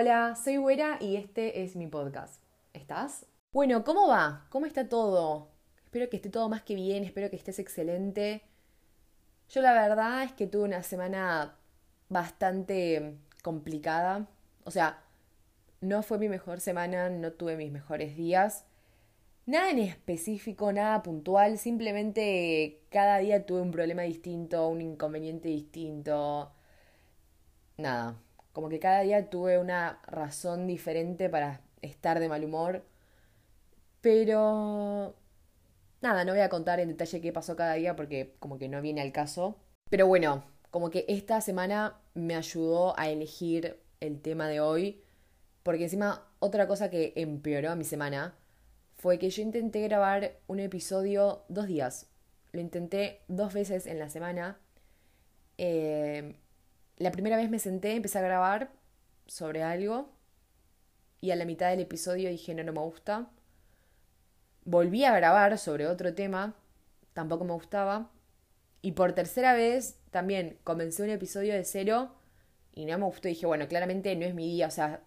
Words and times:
Hola, 0.00 0.36
soy 0.36 0.58
Güera 0.58 0.96
y 1.00 1.16
este 1.16 1.64
es 1.64 1.74
mi 1.74 1.88
podcast. 1.88 2.40
¿Estás? 2.72 3.26
Bueno, 3.50 3.82
¿cómo 3.82 4.06
va? 4.06 4.46
¿Cómo 4.48 4.64
está 4.64 4.88
todo? 4.88 5.48
Espero 5.82 6.08
que 6.08 6.14
esté 6.14 6.30
todo 6.30 6.48
más 6.48 6.62
que 6.62 6.76
bien, 6.76 7.02
espero 7.02 7.28
que 7.30 7.34
estés 7.34 7.58
excelente. 7.58 8.44
Yo 9.48 9.60
la 9.60 9.72
verdad 9.72 10.22
es 10.22 10.32
que 10.34 10.46
tuve 10.46 10.62
una 10.62 10.84
semana 10.84 11.56
bastante 12.08 13.18
complicada. 13.42 14.28
O 14.62 14.70
sea, 14.70 15.02
no 15.80 16.04
fue 16.04 16.18
mi 16.18 16.28
mejor 16.28 16.60
semana, 16.60 17.10
no 17.10 17.32
tuve 17.32 17.56
mis 17.56 17.72
mejores 17.72 18.14
días. 18.16 18.66
Nada 19.46 19.68
en 19.70 19.80
específico, 19.80 20.72
nada 20.72 21.02
puntual, 21.02 21.58
simplemente 21.58 22.84
cada 22.90 23.18
día 23.18 23.44
tuve 23.44 23.62
un 23.62 23.72
problema 23.72 24.02
distinto, 24.02 24.68
un 24.68 24.80
inconveniente 24.80 25.48
distinto. 25.48 26.52
Nada, 27.78 28.16
como 28.58 28.70
que 28.70 28.80
cada 28.80 29.02
día 29.02 29.30
tuve 29.30 29.56
una 29.56 30.00
razón 30.08 30.66
diferente 30.66 31.28
para 31.28 31.60
estar 31.80 32.18
de 32.18 32.28
mal 32.28 32.44
humor. 32.44 32.82
Pero... 34.00 35.14
Nada, 36.00 36.24
no 36.24 36.32
voy 36.32 36.40
a 36.40 36.48
contar 36.48 36.80
en 36.80 36.88
detalle 36.88 37.20
qué 37.20 37.32
pasó 37.32 37.54
cada 37.54 37.74
día 37.74 37.94
porque 37.94 38.34
como 38.40 38.58
que 38.58 38.68
no 38.68 38.82
viene 38.82 39.00
al 39.00 39.12
caso. 39.12 39.60
Pero 39.88 40.08
bueno, 40.08 40.42
como 40.72 40.90
que 40.90 41.04
esta 41.06 41.40
semana 41.40 42.00
me 42.14 42.34
ayudó 42.34 42.98
a 42.98 43.08
elegir 43.08 43.78
el 44.00 44.20
tema 44.20 44.48
de 44.48 44.58
hoy. 44.60 45.04
Porque 45.62 45.84
encima 45.84 46.26
otra 46.40 46.66
cosa 46.66 46.90
que 46.90 47.12
empeoró 47.14 47.76
mi 47.76 47.84
semana 47.84 48.34
fue 48.96 49.20
que 49.20 49.30
yo 49.30 49.40
intenté 49.40 49.82
grabar 49.82 50.32
un 50.48 50.58
episodio 50.58 51.44
dos 51.48 51.68
días. 51.68 52.08
Lo 52.50 52.60
intenté 52.60 53.20
dos 53.28 53.54
veces 53.54 53.86
en 53.86 54.00
la 54.00 54.08
semana. 54.08 54.58
Eh, 55.58 56.34
la 56.98 57.10
primera 57.10 57.36
vez 57.36 57.48
me 57.48 57.58
senté, 57.58 57.94
empecé 57.94 58.18
a 58.18 58.22
grabar 58.22 58.70
sobre 59.26 59.62
algo 59.62 60.10
y 61.20 61.30
a 61.30 61.36
la 61.36 61.44
mitad 61.44 61.70
del 61.70 61.80
episodio 61.80 62.28
dije 62.28 62.54
no, 62.54 62.64
no 62.64 62.72
me 62.72 62.80
gusta. 62.80 63.30
Volví 64.64 65.04
a 65.04 65.14
grabar 65.14 65.58
sobre 65.58 65.86
otro 65.86 66.14
tema, 66.14 66.54
tampoco 67.14 67.44
me 67.44 67.52
gustaba. 67.52 68.10
Y 68.82 68.92
por 68.92 69.12
tercera 69.12 69.54
vez 69.54 69.98
también 70.10 70.58
comencé 70.64 71.02
un 71.02 71.10
episodio 71.10 71.54
de 71.54 71.64
cero 71.64 72.14
y 72.74 72.84
no 72.84 72.98
me 72.98 73.06
gustó. 73.06 73.28
Dije, 73.28 73.46
bueno, 73.46 73.66
claramente 73.66 74.14
no 74.14 74.24
es 74.26 74.34
mi 74.34 74.46
día, 74.46 74.68
o 74.68 74.70
sea, 74.70 75.02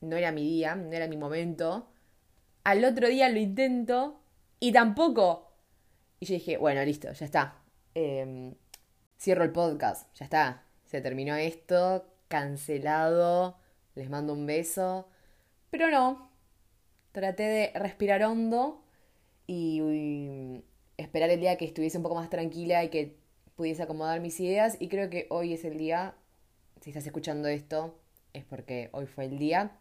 no 0.00 0.16
era 0.16 0.32
mi 0.32 0.42
día, 0.42 0.74
no 0.74 0.92
era 0.92 1.06
mi 1.06 1.16
momento. 1.16 1.90
Al 2.64 2.84
otro 2.84 3.08
día 3.08 3.28
lo 3.28 3.38
intento 3.38 4.20
y 4.58 4.72
tampoco. 4.72 5.52
Y 6.20 6.26
yo 6.26 6.34
dije, 6.34 6.56
bueno, 6.56 6.82
listo, 6.84 7.12
ya 7.12 7.24
está. 7.24 7.62
Em, 7.94 8.54
cierro 9.18 9.44
el 9.44 9.52
podcast, 9.52 10.12
ya 10.14 10.24
está. 10.24 10.63
Se 10.94 11.00
terminó 11.00 11.34
esto, 11.34 12.06
cancelado. 12.28 13.56
Les 13.96 14.08
mando 14.08 14.32
un 14.32 14.46
beso. 14.46 15.08
Pero 15.68 15.90
no. 15.90 16.30
Traté 17.10 17.42
de 17.42 17.72
respirar 17.74 18.22
hondo 18.22 18.84
y, 19.48 20.62
esperar 20.96 21.30
el 21.30 21.40
día 21.40 21.56
que 21.56 21.64
estuviese 21.64 21.96
un 21.96 22.04
poco 22.04 22.14
más 22.14 22.30
tranquila 22.30 22.84
y 22.84 22.90
que 22.90 23.16
pudiese 23.56 23.82
acomodar 23.82 24.20
mis 24.20 24.38
ideas. 24.38 24.76
Y 24.78 24.86
creo 24.86 25.10
que 25.10 25.26
hoy 25.30 25.52
es 25.54 25.64
el 25.64 25.78
día. 25.78 26.14
Si 26.80 26.90
estás 26.90 27.04
escuchando 27.04 27.48
esto, 27.48 27.98
es 28.32 28.44
porque 28.44 28.88
hoy 28.92 29.06
fue 29.06 29.24
el 29.24 29.36
día. 29.36 29.72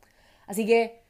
Así 0.47 0.65
que 0.65 1.03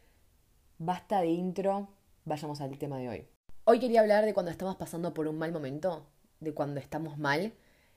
Basta 0.80 1.22
de 1.22 1.28
intro, 1.28 1.88
vayamos 2.26 2.60
al 2.60 2.78
tema 2.78 2.98
de 2.98 3.08
hoy. 3.08 3.28
Hoy 3.64 3.80
quería 3.80 4.02
hablar 4.02 4.26
de 4.26 4.34
cuando 4.34 4.52
estamos 4.52 4.76
pasando 4.76 5.14
por 5.14 5.30
un 5.30 5.38
mal 5.38 5.54
momento, 5.54 6.06
de 6.42 6.54
cuando 6.54 6.82
estamos 6.82 7.18
mal, 7.18 7.54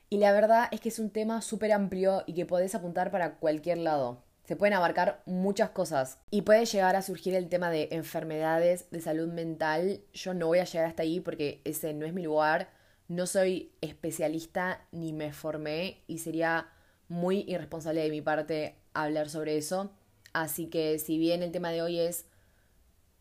y 0.09 0.17
la 0.17 0.31
verdad 0.31 0.67
es 0.71 0.79
que 0.79 0.89
es 0.89 0.99
un 0.99 1.09
tema 1.09 1.41
súper 1.41 1.71
amplio 1.71 2.23
y 2.25 2.33
que 2.33 2.45
podés 2.45 2.75
apuntar 2.75 3.11
para 3.11 3.35
cualquier 3.35 3.79
lado. 3.79 4.23
Se 4.45 4.55
pueden 4.55 4.73
abarcar 4.73 5.21
muchas 5.25 5.71
cosas 5.71 6.19
y 6.31 6.43
puede 6.43 6.65
llegar 6.65 6.95
a 6.95 7.01
surgir 7.01 7.35
el 7.35 7.49
tema 7.49 7.69
de 7.69 7.89
enfermedades, 7.91 8.89
de 8.91 9.01
salud 9.01 9.27
mental. 9.27 10.01
Yo 10.13 10.33
no 10.33 10.47
voy 10.47 10.59
a 10.59 10.63
llegar 10.63 10.87
hasta 10.87 11.03
ahí 11.03 11.19
porque 11.19 11.61
ese 11.65 11.93
no 11.93 12.05
es 12.05 12.13
mi 12.13 12.23
lugar. 12.23 12.69
No 13.09 13.27
soy 13.27 13.73
especialista 13.81 14.87
ni 14.91 15.11
me 15.11 15.33
formé 15.33 16.03
y 16.07 16.19
sería 16.19 16.69
muy 17.09 17.43
irresponsable 17.47 18.01
de 18.01 18.09
mi 18.09 18.21
parte 18.21 18.77
hablar 18.93 19.29
sobre 19.29 19.57
eso. 19.57 19.91
Así 20.31 20.67
que 20.67 20.97
si 20.99 21.17
bien 21.17 21.43
el 21.43 21.51
tema 21.51 21.71
de 21.71 21.81
hoy 21.81 21.99
es 21.99 22.25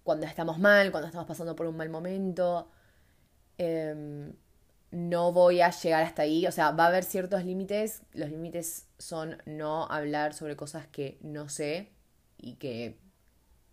cuando 0.05 0.27
estamos 0.27 0.61
mal, 0.61 0.93
cuando 0.93 1.09
estamos 1.09 1.27
pasando 1.27 1.57
por 1.57 1.67
un 1.67 1.77
mal 1.77 1.89
momento. 1.89 2.71
Em, 3.59 4.33
no 4.91 5.33
voy 5.33 5.61
a 5.61 5.71
llegar 5.71 6.03
hasta 6.03 6.23
ahí. 6.23 6.47
O 6.47 6.53
sea, 6.53 6.71
va 6.71 6.85
a 6.85 6.89
haber 6.89 7.05
ciertos 7.05 7.45
límites. 7.45 8.03
Los 8.13 8.31
límites 8.31 8.87
son 8.99 9.39
no 9.47 9.87
hablar 9.87 10.35
sobre 10.35 10.57
cosas 10.57 10.87
que 10.87 11.19
no 11.21 11.49
sé 11.49 11.93
y 12.39 12.55
que 12.55 12.99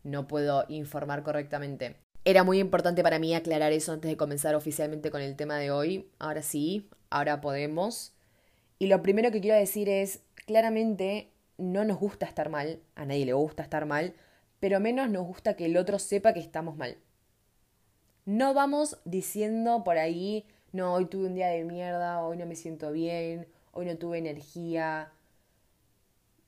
no 0.03 0.27
puedo 0.27 0.65
informar 0.67 1.23
correctamente. 1.23 1.95
Era 2.25 2.43
muy 2.43 2.59
importante 2.59 3.03
para 3.03 3.19
mí 3.19 3.35
aclarar 3.35 3.73
eso 3.73 3.91
antes 3.91 4.09
de 4.09 4.17
comenzar 4.17 4.55
oficialmente 4.55 5.11
con 5.11 5.21
el 5.21 5.35
tema 5.35 5.57
de 5.57 5.71
hoy. 5.71 6.09
Ahora 6.19 6.41
sí, 6.41 6.89
ahora 7.09 7.41
podemos. 7.41 8.13
Y 8.79 8.87
lo 8.87 9.01
primero 9.01 9.31
que 9.31 9.41
quiero 9.41 9.57
decir 9.57 9.89
es, 9.89 10.21
claramente 10.45 11.31
no 11.57 11.85
nos 11.85 11.99
gusta 11.99 12.25
estar 12.25 12.49
mal, 12.49 12.81
a 12.95 13.05
nadie 13.05 13.25
le 13.25 13.33
gusta 13.33 13.63
estar 13.63 13.85
mal, 13.85 14.13
pero 14.59 14.79
menos 14.79 15.09
nos 15.09 15.25
gusta 15.27 15.55
que 15.55 15.65
el 15.65 15.77
otro 15.77 15.99
sepa 15.99 16.33
que 16.33 16.39
estamos 16.39 16.77
mal. 16.77 16.97
No 18.25 18.53
vamos 18.53 18.99
diciendo 19.03 19.83
por 19.83 19.97
ahí, 19.97 20.47
no, 20.73 20.93
hoy 20.93 21.05
tuve 21.05 21.27
un 21.27 21.35
día 21.35 21.47
de 21.49 21.63
mierda, 21.63 22.21
hoy 22.23 22.35
no 22.35 22.45
me 22.47 22.55
siento 22.55 22.91
bien, 22.91 23.47
hoy 23.71 23.85
no 23.85 23.95
tuve 23.97 24.17
energía. 24.17 25.11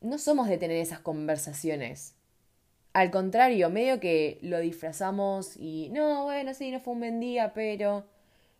No 0.01 0.17
somos 0.17 0.49
de 0.49 0.57
tener 0.57 0.77
esas 0.77 0.99
conversaciones. 0.99 2.15
Al 2.93 3.11
contrario, 3.11 3.69
medio 3.69 3.99
que 3.99 4.39
lo 4.41 4.59
disfrazamos 4.59 5.55
y, 5.57 5.89
no, 5.91 6.23
bueno, 6.23 6.53
sí, 6.53 6.71
no 6.71 6.79
fue 6.79 6.93
un 6.93 6.99
buen 6.99 7.19
día, 7.19 7.53
pero... 7.53 8.05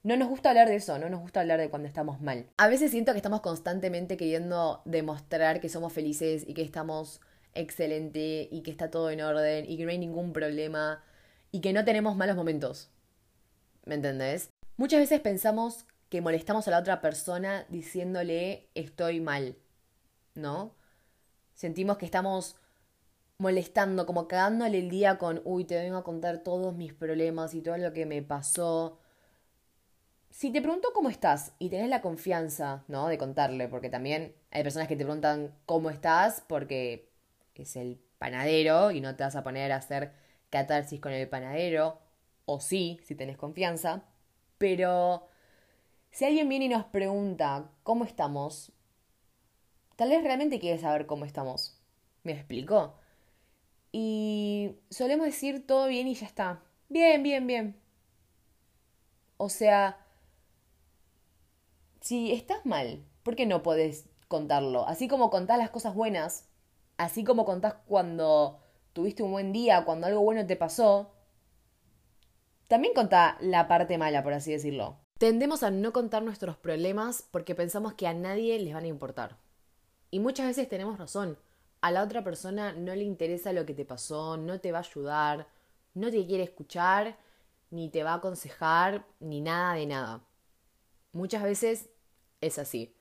No 0.04 0.16
nos 0.18 0.30
gusta 0.30 0.50
hablar 0.50 0.70
de 0.70 0.76
eso, 0.76 1.00
no 1.00 1.10
nos 1.10 1.20
gusta 1.20 1.42
hablar 1.42 1.60
de 1.60 1.72
cuando 1.72 1.88
estamos 1.88 2.22
mal. 2.22 2.46
A 2.58 2.68
veces 2.68 2.92
siento 2.92 3.12
que 3.14 3.18
estamos 3.18 3.42
constantemente 3.42 4.18
queriendo 4.18 4.84
demostrar 4.86 5.60
que 5.60 5.68
somos 5.68 5.94
felices 5.94 6.44
y 6.48 6.54
que 6.54 6.62
estamos 6.62 7.22
excelente 7.56 8.48
y 8.52 8.62
que 8.62 8.70
está 8.70 8.92
todo 8.92 9.10
en 9.10 9.22
orden 9.22 9.66
y 9.68 9.78
que 9.78 9.86
no 9.86 9.90
hay 9.90 9.98
ningún 9.98 10.32
problema 10.32 11.04
y 11.52 11.62
que 11.62 11.74
no 11.74 11.86
tenemos 11.86 12.16
malos 12.16 12.36
momentos. 12.36 12.92
¿Me 13.86 13.96
entendés? 13.96 14.52
Muchas 14.78 15.00
veces 15.00 15.22
pensamos 15.22 15.86
que 16.10 16.20
molestamos 16.20 16.68
a 16.68 16.72
la 16.72 16.80
otra 16.80 17.00
persona 17.02 17.66
diciéndole 17.70 18.68
estoy 18.76 19.22
mal, 19.22 19.56
¿no? 20.34 20.76
Sentimos 21.54 21.98
que 21.98 22.06
estamos 22.06 22.58
molestando, 23.38 24.06
como 24.06 24.28
cagándole 24.28 24.80
el 24.80 24.90
día 24.90 25.18
con, 25.18 25.42
uy, 25.46 25.64
te 25.64 25.76
vengo 25.76 25.98
a 25.98 26.04
contar 26.04 26.40
todos 26.40 26.76
mis 26.76 26.94
problemas 26.94 27.54
y 27.54 27.62
todo 27.62 27.78
lo 27.78 27.94
que 27.94 28.06
me 28.06 28.22
pasó. 28.22 29.00
Si 30.30 30.52
te 30.52 30.62
pregunto 30.62 30.90
cómo 30.94 31.10
estás 31.10 31.54
y 31.58 31.70
tenés 31.70 31.90
la 31.90 32.02
confianza, 32.02 32.84
¿no? 32.90 33.08
De 33.08 33.18
contarle, 33.18 33.70
porque 33.70 33.90
también 33.90 34.36
hay 34.52 34.64
personas 34.64 34.90
que 34.90 34.98
te 34.98 35.06
preguntan 35.06 35.56
cómo 35.66 35.90
estás 35.90 36.44
porque 36.48 37.10
es 37.56 37.78
el 37.78 38.02
panadero 38.18 38.92
y 38.92 39.00
no 39.00 39.16
te 39.16 39.24
vas 39.24 39.38
a 39.38 39.44
poner 39.44 39.72
a 39.72 39.78
hacer 39.78 40.12
catarsis 40.50 41.00
con 41.00 41.14
el 41.14 41.30
panadero, 41.30 42.00
o 42.44 42.60
sí, 42.60 43.00
si 43.06 43.16
tenés 43.16 43.38
confianza, 43.38 44.04
pero 44.58 45.28
si 46.12 46.26
alguien 46.26 46.50
viene 46.50 46.66
y 46.66 46.70
nos 46.70 46.86
pregunta 46.86 47.70
cómo 47.84 48.06
estamos, 48.06 48.72
tal 49.96 50.10
vez 50.10 50.24
realmente 50.24 50.60
quiere 50.60 50.80
saber 50.80 51.06
cómo 51.06 51.26
estamos. 51.26 51.82
¿Me 52.24 52.34
explico? 52.34 52.96
Y 53.92 54.76
solemos 54.90 55.26
decir 55.26 55.66
todo 55.66 55.88
bien 55.88 56.08
y 56.08 56.16
ya 56.16 56.26
está. 56.26 56.62
Bien, 56.90 57.24
bien, 57.24 57.48
bien. 57.48 57.80
O 59.38 59.50
sea, 59.50 59.98
si 62.02 62.32
estás 62.32 62.66
mal, 62.66 63.04
¿por 63.24 63.36
qué 63.36 63.46
no 63.46 63.64
podés 63.64 64.08
contarlo? 64.28 64.88
Así 64.88 65.08
como 65.08 65.30
contás 65.30 65.58
las 65.58 65.70
cosas 65.70 65.96
buenas, 65.96 66.48
así 66.98 67.24
como 67.24 67.46
contás 67.46 67.76
cuando 67.88 68.60
tuviste 68.94 69.24
un 69.24 69.32
buen 69.32 69.52
día, 69.52 69.86
cuando 69.86 70.08
algo 70.08 70.22
bueno 70.22 70.46
te 70.46 70.56
pasó, 70.56 71.15
también 72.68 72.94
contá 72.94 73.38
la 73.40 73.68
parte 73.68 73.98
mala, 73.98 74.24
por 74.24 74.34
así 74.34 74.52
decirlo. 74.52 74.98
Tendemos 75.18 75.64
a 75.64 75.72
no 75.72 75.94
contar 75.94 76.24
nuestros 76.24 76.58
problemas 76.58 77.24
porque 77.32 77.56
pensamos 77.56 77.94
que 77.94 78.08
a 78.08 78.14
nadie 78.14 78.60
les 78.60 78.74
van 78.74 78.84
a 78.84 78.88
importar. 78.88 79.38
Y 80.12 80.20
muchas 80.20 80.48
veces 80.48 80.68
tenemos 80.68 80.98
razón. 80.98 81.38
A 81.82 81.92
la 81.92 82.04
otra 82.04 82.24
persona 82.24 82.74
no 82.74 82.96
le 82.96 83.04
interesa 83.04 83.54
lo 83.54 83.66
que 83.66 83.74
te 83.74 83.86
pasó, 83.86 84.38
no 84.38 84.60
te 84.60 84.72
va 84.72 84.80
a 84.80 84.82
ayudar, 84.82 85.48
no 85.94 86.10
te 86.12 86.26
quiere 86.26 86.44
escuchar, 86.44 87.18
ni 87.70 87.90
te 87.90 88.04
va 88.04 88.14
a 88.14 88.18
aconsejar, 88.18 89.06
ni 89.20 89.42
nada 89.42 89.76
de 89.76 89.86
nada. 89.86 90.22
Muchas 91.12 91.44
veces 91.44 91.90
es 92.42 92.60
así. 92.60 92.96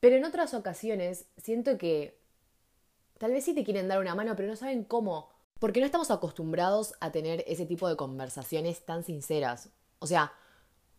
Pero 0.00 0.16
en 0.16 0.24
otras 0.24 0.52
ocasiones 0.52 1.26
siento 1.36 1.78
que 1.78 2.18
Tal 3.18 3.32
vez 3.32 3.44
sí 3.44 3.54
te 3.54 3.64
quieren 3.64 3.88
dar 3.88 4.00
una 4.00 4.14
mano, 4.14 4.34
pero 4.36 4.48
no 4.48 4.56
saben 4.56 4.84
cómo. 4.84 5.30
Porque 5.58 5.80
no 5.80 5.86
estamos 5.86 6.10
acostumbrados 6.10 6.94
a 7.00 7.10
tener 7.12 7.44
ese 7.46 7.66
tipo 7.66 7.88
de 7.88 7.96
conversaciones 7.96 8.84
tan 8.84 9.04
sinceras. 9.04 9.70
O 9.98 10.06
sea, 10.06 10.32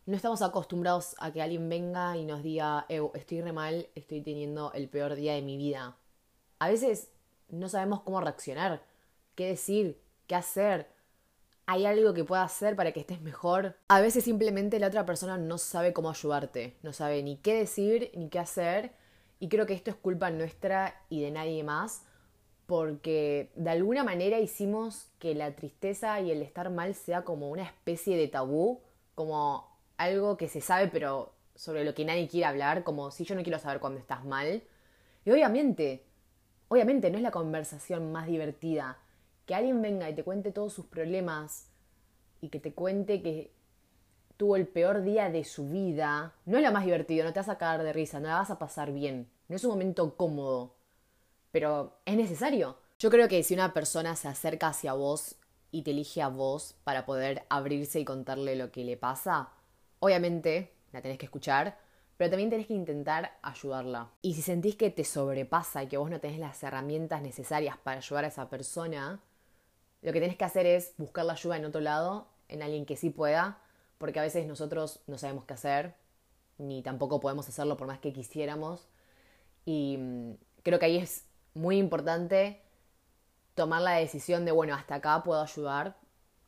no 0.06 0.14
estamos 0.14 0.40
acostumbrados 0.40 1.14
a 1.18 1.32
que 1.32 1.42
alguien 1.42 1.68
venga 1.68 2.16
y 2.16 2.24
nos 2.24 2.42
diga, 2.42 2.86
estoy 3.14 3.42
re 3.42 3.52
mal, 3.52 3.88
estoy 3.94 4.22
teniendo 4.22 4.72
el 4.72 4.88
peor 4.88 5.16
día 5.16 5.34
de 5.34 5.42
mi 5.42 5.56
vida. 5.56 5.96
A 6.58 6.68
veces 6.68 7.10
no 7.48 7.68
sabemos 7.68 8.02
cómo 8.02 8.20
reaccionar, 8.20 8.82
qué 9.34 9.48
decir, 9.48 10.00
qué 10.26 10.36
hacer. 10.36 10.88
¿Hay 11.66 11.84
algo 11.84 12.14
que 12.14 12.24
pueda 12.24 12.44
hacer 12.44 12.76
para 12.76 12.92
que 12.92 13.00
estés 13.00 13.20
mejor? 13.20 13.76
A 13.88 14.00
veces 14.00 14.22
simplemente 14.22 14.78
la 14.78 14.86
otra 14.86 15.04
persona 15.04 15.36
no 15.36 15.58
sabe 15.58 15.92
cómo 15.92 16.10
ayudarte, 16.10 16.76
no 16.82 16.92
sabe 16.92 17.22
ni 17.24 17.36
qué 17.38 17.54
decir 17.54 18.12
ni 18.14 18.28
qué 18.28 18.38
hacer. 18.38 18.92
Y 19.40 19.48
creo 19.48 19.66
que 19.66 19.74
esto 19.74 19.90
es 19.90 19.96
culpa 19.96 20.30
nuestra 20.30 21.04
y 21.08 21.20
de 21.20 21.32
nadie 21.32 21.64
más, 21.64 22.04
porque 22.66 23.50
de 23.54 23.70
alguna 23.70 24.02
manera 24.04 24.40
hicimos 24.40 25.08
que 25.18 25.34
la 25.34 25.54
tristeza 25.54 26.20
y 26.20 26.30
el 26.30 26.42
estar 26.42 26.70
mal 26.70 26.94
sea 26.94 27.22
como 27.22 27.50
una 27.50 27.62
especie 27.62 28.16
de 28.16 28.28
tabú, 28.28 28.80
como 29.14 29.66
algo 29.96 30.36
que 30.36 30.48
se 30.48 30.60
sabe 30.60 30.88
pero 30.88 31.32
sobre 31.54 31.84
lo 31.84 31.94
que 31.94 32.04
nadie 32.04 32.28
quiere 32.28 32.46
hablar, 32.46 32.84
como 32.84 33.10
si 33.10 33.24
yo 33.24 33.34
no 33.34 33.42
quiero 33.42 33.58
saber 33.58 33.80
cuando 33.80 33.98
estás 33.98 34.24
mal. 34.24 34.62
Y 35.24 35.30
obviamente, 35.30 36.04
obviamente 36.68 37.10
no 37.10 37.16
es 37.16 37.22
la 37.22 37.30
conversación 37.30 38.12
más 38.12 38.26
divertida. 38.26 38.98
Que 39.46 39.54
alguien 39.54 39.80
venga 39.80 40.10
y 40.10 40.14
te 40.14 40.24
cuente 40.24 40.52
todos 40.52 40.72
sus 40.72 40.86
problemas 40.86 41.68
y 42.40 42.48
que 42.48 42.60
te 42.60 42.72
cuente 42.74 43.22
que 43.22 43.52
tuvo 44.36 44.56
el 44.56 44.66
peor 44.66 45.02
día 45.02 45.30
de 45.30 45.44
su 45.44 45.68
vida, 45.68 46.34
no 46.44 46.58
es 46.58 46.64
lo 46.64 46.72
más 46.72 46.84
divertido, 46.84 47.24
no 47.24 47.32
te 47.32 47.40
vas 47.40 47.48
a 47.48 47.58
caer 47.58 47.82
de 47.82 47.92
risa, 47.92 48.20
no 48.20 48.28
la 48.28 48.34
vas 48.34 48.50
a 48.50 48.58
pasar 48.58 48.92
bien, 48.92 49.28
no 49.48 49.56
es 49.56 49.64
un 49.64 49.70
momento 49.70 50.14
cómodo, 50.16 50.75
pero 51.56 51.96
es 52.04 52.18
necesario. 52.18 52.76
Yo 52.98 53.08
creo 53.08 53.28
que 53.28 53.42
si 53.42 53.54
una 53.54 53.72
persona 53.72 54.14
se 54.14 54.28
acerca 54.28 54.68
hacia 54.68 54.92
vos 54.92 55.36
y 55.70 55.84
te 55.84 55.92
elige 55.92 56.20
a 56.20 56.28
vos 56.28 56.76
para 56.84 57.06
poder 57.06 57.46
abrirse 57.48 57.98
y 57.98 58.04
contarle 58.04 58.56
lo 58.56 58.70
que 58.70 58.84
le 58.84 58.98
pasa, 58.98 59.48
obviamente 59.98 60.74
la 60.92 61.00
tenés 61.00 61.16
que 61.16 61.24
escuchar, 61.24 61.78
pero 62.18 62.28
también 62.28 62.50
tenés 62.50 62.66
que 62.66 62.74
intentar 62.74 63.38
ayudarla. 63.40 64.10
Y 64.20 64.34
si 64.34 64.42
sentís 64.42 64.76
que 64.76 64.90
te 64.90 65.02
sobrepasa 65.02 65.82
y 65.82 65.86
que 65.86 65.96
vos 65.96 66.10
no 66.10 66.20
tenés 66.20 66.38
las 66.38 66.62
herramientas 66.62 67.22
necesarias 67.22 67.78
para 67.78 68.00
ayudar 68.00 68.26
a 68.26 68.28
esa 68.28 68.50
persona, 68.50 69.22
lo 70.02 70.12
que 70.12 70.20
tenés 70.20 70.36
que 70.36 70.44
hacer 70.44 70.66
es 70.66 70.92
buscar 70.98 71.24
la 71.24 71.32
ayuda 71.32 71.56
en 71.56 71.64
otro 71.64 71.80
lado, 71.80 72.28
en 72.48 72.62
alguien 72.62 72.84
que 72.84 72.96
sí 72.96 73.08
pueda, 73.08 73.62
porque 73.96 74.18
a 74.18 74.22
veces 74.22 74.46
nosotros 74.46 75.00
no 75.06 75.16
sabemos 75.16 75.46
qué 75.46 75.54
hacer, 75.54 75.94
ni 76.58 76.82
tampoco 76.82 77.18
podemos 77.18 77.48
hacerlo 77.48 77.78
por 77.78 77.86
más 77.86 77.98
que 77.98 78.12
quisiéramos. 78.12 78.88
Y 79.64 79.96
mm, 79.96 80.34
creo 80.62 80.78
que 80.78 80.84
ahí 80.84 80.98
es 80.98 81.24
muy 81.56 81.78
importante 81.78 82.60
tomar 83.54 83.82
la 83.82 83.92
decisión 83.92 84.44
de, 84.44 84.52
bueno, 84.52 84.74
hasta 84.74 84.96
acá 84.96 85.22
puedo 85.22 85.40
ayudar, 85.40 85.96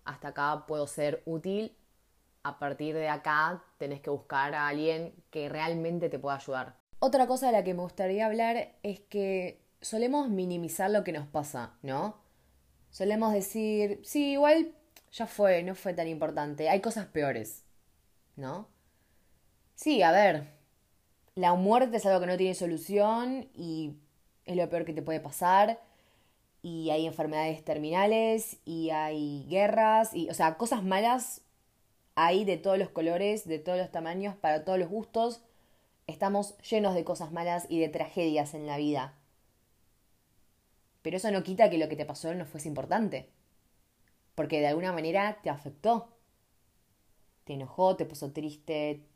hasta 0.04 0.28
acá 0.28 0.64
puedo 0.66 0.86
ser 0.86 1.22
útil 1.24 1.74
a 2.42 2.58
partir 2.58 2.94
de 2.94 3.08
acá 3.08 3.62
tenés 3.78 4.00
que 4.00 4.10
buscar 4.10 4.54
a 4.54 4.68
alguien 4.68 5.14
que 5.30 5.48
realmente 5.48 6.08
te 6.08 6.18
pueda 6.18 6.36
ayudar. 6.36 6.76
Otra 6.98 7.26
cosa 7.26 7.46
de 7.46 7.52
la 7.52 7.64
que 7.64 7.74
me 7.74 7.82
gustaría 7.82 8.26
hablar 8.26 8.74
es 8.82 9.00
que 9.00 9.60
solemos 9.80 10.28
minimizar 10.28 10.90
lo 10.90 11.04
que 11.04 11.12
nos 11.12 11.26
pasa, 11.26 11.74
¿no? 11.82 12.16
Solemos 12.90 13.32
decir, 13.32 14.00
sí, 14.04 14.32
igual 14.32 14.74
ya 15.12 15.26
fue, 15.26 15.62
no 15.62 15.74
fue 15.74 15.94
tan 15.94 16.08
importante, 16.08 16.68
hay 16.68 16.80
cosas 16.80 17.06
peores, 17.06 17.64
¿no? 18.36 18.68
Sí, 19.74 20.02
a 20.02 20.10
ver, 20.10 20.48
la 21.34 21.54
muerte 21.54 21.98
es 21.98 22.06
algo 22.06 22.20
que 22.20 22.26
no 22.26 22.36
tiene 22.36 22.54
solución 22.54 23.48
y 23.54 23.96
es 24.48 24.56
lo 24.56 24.68
peor 24.68 24.84
que 24.84 24.92
te 24.92 25.02
puede 25.02 25.20
pasar 25.20 25.80
y 26.62 26.90
hay 26.90 27.06
enfermedades 27.06 27.64
terminales 27.64 28.58
y 28.64 28.90
hay 28.90 29.46
guerras 29.48 30.12
y, 30.14 30.28
o 30.28 30.34
sea, 30.34 30.56
cosas 30.56 30.82
malas 30.82 31.42
hay 32.20 32.44
de 32.44 32.56
todos 32.56 32.78
los 32.78 32.88
colores, 32.88 33.46
de 33.46 33.60
todos 33.60 33.78
los 33.78 33.92
tamaños, 33.92 34.34
para 34.34 34.64
todos 34.64 34.76
los 34.76 34.88
gustos. 34.88 35.40
Estamos 36.08 36.58
llenos 36.68 36.96
de 36.96 37.04
cosas 37.04 37.30
malas 37.30 37.66
y 37.68 37.78
de 37.78 37.88
tragedias 37.88 38.54
en 38.54 38.66
la 38.66 38.76
vida. 38.76 39.14
Pero 41.02 41.16
eso 41.16 41.30
no 41.30 41.44
quita 41.44 41.70
que 41.70 41.78
lo 41.78 41.88
que 41.88 41.94
te 41.94 42.04
pasó 42.04 42.34
no 42.34 42.44
fuese 42.44 42.66
importante. 42.66 43.30
Porque 44.34 44.58
de 44.58 44.66
alguna 44.66 44.92
manera 44.92 45.38
te 45.44 45.48
afectó. 45.48 46.08
Te 47.44 47.52
enojó, 47.52 47.94
te 47.94 48.04
puso 48.04 48.32
triste, 48.32 49.06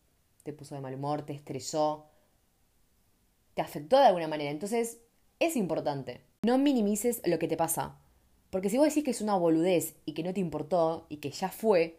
te 0.44 0.52
puso 0.52 0.76
de 0.76 0.80
mal 0.80 0.94
humor, 0.94 1.22
te 1.22 1.32
estresó. 1.32 2.06
Te 3.54 3.62
afectó 3.62 3.98
de 3.98 4.06
alguna 4.06 4.28
manera. 4.28 4.52
Entonces, 4.52 5.00
es 5.46 5.56
importante. 5.56 6.20
No 6.42 6.56
minimices 6.56 7.20
lo 7.24 7.38
que 7.38 7.48
te 7.48 7.56
pasa. 7.56 7.98
Porque 8.50 8.70
si 8.70 8.78
vos 8.78 8.86
decís 8.86 9.02
que 9.02 9.10
es 9.10 9.20
una 9.20 9.36
boludez 9.36 9.96
y 10.04 10.14
que 10.14 10.22
no 10.22 10.32
te 10.32 10.40
importó 10.40 11.06
y 11.08 11.16
que 11.16 11.30
ya 11.30 11.48
fue, 11.48 11.98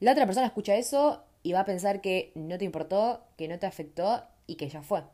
la 0.00 0.12
otra 0.12 0.26
persona 0.26 0.46
escucha 0.46 0.76
eso 0.76 1.22
y 1.42 1.52
va 1.52 1.60
a 1.60 1.64
pensar 1.64 2.00
que 2.00 2.32
no 2.34 2.58
te 2.58 2.64
importó, 2.64 3.24
que 3.36 3.48
no 3.48 3.58
te 3.58 3.66
afectó 3.66 4.22
y 4.46 4.56
que 4.56 4.68
ya 4.68 4.82
fue. 4.82 5.04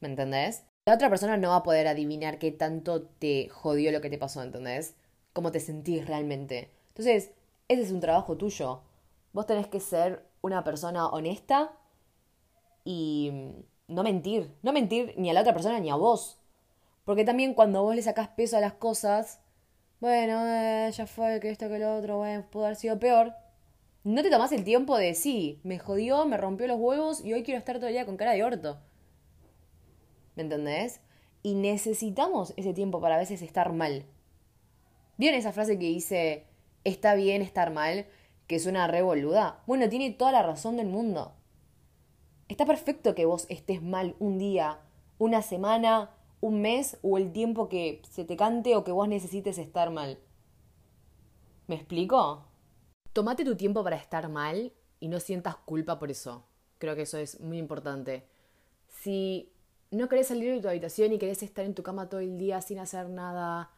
¿Me 0.00 0.08
entendés? 0.08 0.64
La 0.86 0.94
otra 0.94 1.08
persona 1.08 1.36
no 1.36 1.50
va 1.50 1.56
a 1.56 1.62
poder 1.62 1.86
adivinar 1.86 2.38
qué 2.38 2.50
tanto 2.50 3.02
te 3.02 3.48
jodió 3.48 3.92
lo 3.92 4.00
que 4.00 4.10
te 4.10 4.18
pasó, 4.18 4.42
¿entendés? 4.42 4.94
Cómo 5.32 5.52
te 5.52 5.60
sentís 5.60 6.06
realmente. 6.06 6.70
Entonces, 6.88 7.30
ese 7.68 7.82
es 7.82 7.92
un 7.92 8.00
trabajo 8.00 8.36
tuyo. 8.36 8.82
Vos 9.32 9.46
tenés 9.46 9.68
que 9.68 9.80
ser 9.80 10.24
una 10.42 10.64
persona 10.64 11.08
honesta 11.08 11.72
y 12.84 13.52
no 13.86 14.02
mentir. 14.02 14.52
No 14.62 14.72
mentir 14.72 15.14
ni 15.16 15.30
a 15.30 15.32
la 15.32 15.40
otra 15.40 15.52
persona 15.52 15.80
ni 15.80 15.90
a 15.90 15.94
vos. 15.94 16.38
Porque 17.08 17.24
también 17.24 17.54
cuando 17.54 17.82
vos 17.82 17.96
le 17.96 18.02
sacás 18.02 18.28
peso 18.28 18.58
a 18.58 18.60
las 18.60 18.74
cosas, 18.74 19.40
bueno, 19.98 20.44
eh, 20.46 20.92
ya 20.92 21.06
fue 21.06 21.40
que 21.40 21.48
esto 21.48 21.70
que 21.70 21.78
lo 21.78 21.96
otro, 21.96 22.18
bueno, 22.18 22.44
pudo 22.50 22.66
haber 22.66 22.76
sido 22.76 22.98
peor 22.98 23.32
no 24.04 24.22
te 24.22 24.30
tomás 24.30 24.52
el 24.52 24.64
tiempo 24.64 24.96
de, 24.96 25.14
sí, 25.14 25.60
me 25.64 25.78
jodió, 25.78 26.24
me 26.24 26.38
rompió 26.38 26.66
los 26.66 26.78
huevos 26.78 27.22
y 27.24 27.34
hoy 27.34 27.42
quiero 27.42 27.58
estar 27.58 27.76
todo 27.76 27.88
el 27.88 27.92
día 27.92 28.06
con 28.06 28.16
cara 28.16 28.32
de 28.32 28.42
orto. 28.42 28.78
¿Me 30.34 30.44
entendés? 30.44 31.00
Y 31.42 31.54
necesitamos 31.54 32.54
ese 32.56 32.72
tiempo 32.72 33.02
para 33.02 33.16
a 33.16 33.18
veces 33.18 33.42
estar 33.42 33.72
mal. 33.72 34.06
¿Vieron 35.18 35.38
esa 35.38 35.52
frase 35.52 35.78
que 35.78 35.86
dice, 35.86 36.46
está 36.84 37.16
bien 37.16 37.42
estar 37.42 37.70
mal, 37.70 38.06
que 38.46 38.56
es 38.56 38.64
una 38.64 38.86
revoluda? 38.86 39.62
Bueno, 39.66 39.90
tiene 39.90 40.10
toda 40.12 40.32
la 40.32 40.42
razón 40.42 40.78
del 40.78 40.86
mundo. 40.86 41.34
Está 42.48 42.64
perfecto 42.64 43.14
que 43.14 43.26
vos 43.26 43.46
estés 43.50 43.82
mal 43.82 44.14
un 44.20 44.38
día, 44.38 44.78
una 45.18 45.42
semana, 45.42 46.12
un 46.40 46.60
mes 46.60 46.98
o 47.02 47.18
el 47.18 47.32
tiempo 47.32 47.68
que 47.68 48.02
se 48.10 48.24
te 48.24 48.36
cante 48.36 48.76
o 48.76 48.84
que 48.84 48.92
vos 48.92 49.08
necesites 49.08 49.58
estar 49.58 49.90
mal. 49.90 50.18
¿Me 51.66 51.74
explico? 51.74 52.46
Tómate 53.12 53.44
tu 53.44 53.56
tiempo 53.56 53.82
para 53.82 53.96
estar 53.96 54.28
mal 54.28 54.72
y 55.00 55.08
no 55.08 55.20
sientas 55.20 55.56
culpa 55.56 55.98
por 55.98 56.10
eso. 56.10 56.44
Creo 56.78 56.94
que 56.94 57.02
eso 57.02 57.18
es 57.18 57.40
muy 57.40 57.58
importante. 57.58 58.26
Si 58.86 59.52
no 59.90 60.08
querés 60.08 60.28
salir 60.28 60.52
de 60.54 60.60
tu 60.60 60.68
habitación 60.68 61.12
y 61.12 61.18
querés 61.18 61.42
estar 61.42 61.64
en 61.64 61.74
tu 61.74 61.82
cama 61.82 62.08
todo 62.08 62.20
el 62.20 62.38
día 62.38 62.60
sin 62.60 62.78
hacer 62.78 63.08
nada, 63.08 63.70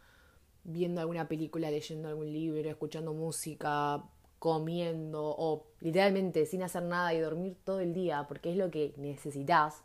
viendo 0.65 1.01
alguna 1.01 1.29
película, 1.29 1.71
leyendo 1.71 2.09
algún 2.09 2.33
libro, 2.33 2.69
escuchando 2.69 3.15
música, 3.15 4.05
comiendo 4.39 5.23
o 5.23 5.67
literalmente 5.81 6.47
sin 6.47 6.63
hacer 6.63 6.83
nada 6.83 7.13
y 7.15 7.21
dormir 7.21 7.57
todo 7.65 7.81
el 7.81 7.93
día 7.93 8.27
porque 8.29 8.51
es 8.51 8.57
lo 8.57 8.71
que 8.71 8.95
necesitas, 8.97 9.83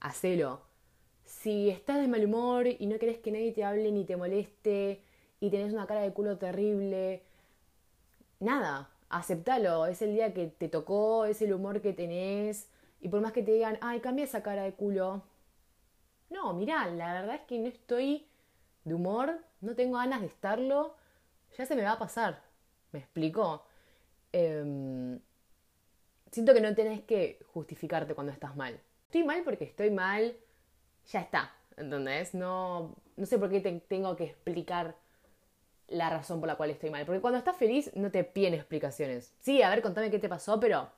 hacelo. 0.00 0.67
Si 1.28 1.68
estás 1.68 2.00
de 2.00 2.08
mal 2.08 2.24
humor 2.24 2.66
y 2.66 2.86
no 2.86 2.98
querés 2.98 3.18
que 3.18 3.30
nadie 3.30 3.52
te 3.52 3.62
hable 3.62 3.92
ni 3.92 4.04
te 4.06 4.16
moleste 4.16 5.02
y 5.40 5.50
tenés 5.50 5.74
una 5.74 5.86
cara 5.86 6.00
de 6.00 6.12
culo 6.14 6.38
terrible, 6.38 7.22
nada, 8.40 8.90
aceptalo, 9.10 9.84
es 9.84 10.00
el 10.00 10.14
día 10.14 10.32
que 10.32 10.46
te 10.46 10.68
tocó, 10.70 11.26
es 11.26 11.42
el 11.42 11.52
humor 11.52 11.82
que 11.82 11.92
tenés, 11.92 12.70
y 13.02 13.08
por 13.10 13.20
más 13.20 13.32
que 13.32 13.42
te 13.42 13.52
digan, 13.52 13.76
ay, 13.82 14.00
cambia 14.00 14.24
esa 14.24 14.42
cara 14.42 14.62
de 14.62 14.72
culo. 14.72 15.22
No, 16.30 16.54
mirá, 16.54 16.86
la 16.86 17.12
verdad 17.12 17.34
es 17.36 17.42
que 17.42 17.58
no 17.58 17.68
estoy 17.68 18.26
de 18.84 18.94
humor, 18.94 19.38
no 19.60 19.74
tengo 19.74 19.98
ganas 19.98 20.22
de 20.22 20.28
estarlo, 20.28 20.94
ya 21.58 21.66
se 21.66 21.76
me 21.76 21.82
va 21.82 21.92
a 21.92 21.98
pasar. 21.98 22.42
¿Me 22.92 23.00
explico? 23.00 23.66
Em, 24.32 25.20
siento 26.32 26.54
que 26.54 26.62
no 26.62 26.74
tenés 26.74 27.02
que 27.02 27.38
justificarte 27.52 28.14
cuando 28.14 28.32
estás 28.32 28.56
mal. 28.56 28.80
Estoy 29.06 29.24
mal 29.24 29.42
porque 29.44 29.64
estoy 29.64 29.90
mal, 29.90 30.34
ya 31.08 31.20
está, 31.20 31.52
¿entendés? 31.76 32.34
No, 32.34 32.94
no 33.16 33.26
sé 33.26 33.38
por 33.38 33.50
qué 33.50 33.60
te 33.60 33.72
tengo 33.80 34.16
que 34.16 34.24
explicar 34.24 34.96
la 35.88 36.10
razón 36.10 36.40
por 36.40 36.48
la 36.48 36.56
cual 36.56 36.70
estoy 36.70 36.90
mal. 36.90 37.06
Porque 37.06 37.20
cuando 37.20 37.38
estás 37.38 37.56
feliz 37.56 37.90
no 37.94 38.10
te 38.10 38.24
piden 38.24 38.54
explicaciones. 38.54 39.34
Sí, 39.40 39.62
a 39.62 39.70
ver, 39.70 39.82
contame 39.82 40.10
qué 40.10 40.18
te 40.18 40.28
pasó, 40.28 40.60
pero 40.60 40.90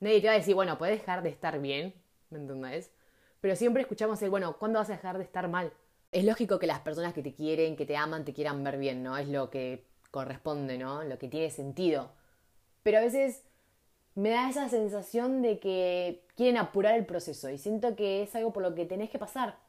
nadie 0.00 0.20
te 0.20 0.28
va 0.28 0.34
a 0.34 0.38
decir, 0.38 0.54
bueno, 0.54 0.78
puedes 0.78 0.98
dejar 0.98 1.22
de 1.22 1.28
estar 1.28 1.60
bien, 1.60 1.94
¿me 2.30 2.38
entendés? 2.38 2.90
Pero 3.40 3.54
siempre 3.54 3.82
escuchamos 3.82 4.20
el, 4.22 4.30
bueno, 4.30 4.56
¿cuándo 4.58 4.78
vas 4.78 4.90
a 4.90 4.94
dejar 4.94 5.18
de 5.18 5.24
estar 5.24 5.48
mal? 5.48 5.72
Es 6.10 6.24
lógico 6.24 6.58
que 6.58 6.66
las 6.66 6.80
personas 6.80 7.12
que 7.12 7.22
te 7.22 7.34
quieren, 7.34 7.76
que 7.76 7.86
te 7.86 7.96
aman, 7.96 8.24
te 8.24 8.32
quieran 8.32 8.64
ver 8.64 8.78
bien, 8.78 9.02
¿no? 9.02 9.16
Es 9.16 9.28
lo 9.28 9.50
que 9.50 9.84
corresponde, 10.10 10.78
¿no? 10.78 11.04
Lo 11.04 11.18
que 11.18 11.28
tiene 11.28 11.50
sentido. 11.50 12.10
Pero 12.82 12.98
a 12.98 13.02
veces 13.02 13.44
me 14.18 14.30
da 14.30 14.50
esa 14.50 14.68
sensación 14.68 15.42
de 15.42 15.60
que 15.60 16.24
quieren 16.34 16.56
apurar 16.56 16.96
el 16.96 17.06
proceso 17.06 17.50
y 17.50 17.56
siento 17.56 17.94
que 17.94 18.24
es 18.24 18.34
algo 18.34 18.52
por 18.52 18.64
lo 18.64 18.74
que 18.74 18.84
tenés 18.84 19.10
que 19.10 19.18
pasar. 19.18 19.60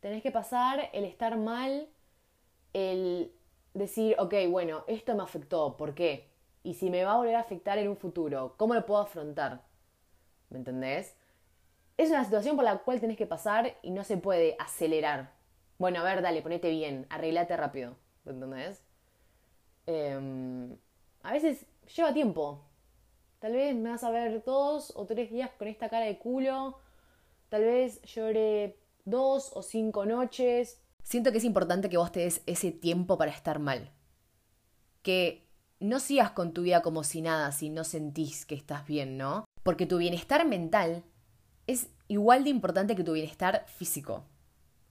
Tenés 0.00 0.22
que 0.22 0.30
pasar 0.30 0.90
el 0.92 1.04
estar 1.04 1.38
mal, 1.38 1.88
el 2.74 3.32
decir, 3.72 4.14
ok, 4.18 4.34
bueno, 4.50 4.84
esto 4.86 5.14
me 5.14 5.22
afectó, 5.22 5.78
¿por 5.78 5.94
qué? 5.94 6.28
Y 6.62 6.74
si 6.74 6.90
me 6.90 7.04
va 7.04 7.12
a 7.12 7.16
volver 7.16 7.36
a 7.36 7.40
afectar 7.40 7.78
en 7.78 7.88
un 7.88 7.96
futuro, 7.96 8.54
¿cómo 8.58 8.74
lo 8.74 8.84
puedo 8.84 9.00
afrontar? 9.00 9.62
¿Me 10.50 10.58
entendés? 10.58 11.16
Es 11.96 12.10
una 12.10 12.22
situación 12.22 12.54
por 12.54 12.66
la 12.66 12.76
cual 12.76 13.00
tenés 13.00 13.16
que 13.16 13.26
pasar 13.26 13.78
y 13.80 13.92
no 13.92 14.04
se 14.04 14.18
puede 14.18 14.56
acelerar. 14.58 15.32
bueno, 15.78 16.00
a 16.00 16.04
ver, 16.04 16.20
dale, 16.20 16.42
ponete 16.42 16.68
bien, 16.68 17.06
arreglate 17.08 17.56
rápido, 17.56 17.96
¿entendés? 18.26 18.82
Em, 19.86 20.76
a 21.22 21.32
veces 21.32 21.64
lleva 21.96 22.12
tiempo. 22.12 22.60
Tal 23.46 23.54
vez 23.54 23.76
me 23.76 23.90
vas 23.90 24.02
a 24.02 24.10
ver 24.10 24.42
dos 24.42 24.92
o 24.96 25.06
tres 25.06 25.30
días 25.30 25.50
con 25.56 25.68
esta 25.68 25.88
cara 25.88 26.06
de 26.06 26.18
culo. 26.18 26.80
Tal 27.48 27.62
vez 27.62 28.02
llore 28.02 28.76
dos 29.04 29.52
o 29.54 29.62
cinco 29.62 30.04
noches. 30.04 30.80
Siento 31.04 31.30
que 31.30 31.38
es 31.38 31.44
importante 31.44 31.88
que 31.88 31.96
vos 31.96 32.10
te 32.10 32.18
des 32.18 32.42
ese 32.46 32.72
tiempo 32.72 33.16
para 33.16 33.30
estar 33.30 33.60
mal. 33.60 33.92
Que 35.02 35.46
no 35.78 36.00
sigas 36.00 36.32
con 36.32 36.54
tu 36.54 36.62
vida 36.62 36.82
como 36.82 37.04
si 37.04 37.22
nada, 37.22 37.52
si 37.52 37.70
no 37.70 37.84
sentís 37.84 38.46
que 38.46 38.56
estás 38.56 38.84
bien, 38.84 39.16
¿no? 39.16 39.44
Porque 39.62 39.86
tu 39.86 39.98
bienestar 39.98 40.44
mental 40.44 41.04
es 41.68 41.88
igual 42.08 42.42
de 42.42 42.50
importante 42.50 42.96
que 42.96 43.04
tu 43.04 43.12
bienestar 43.12 43.64
físico. 43.68 44.24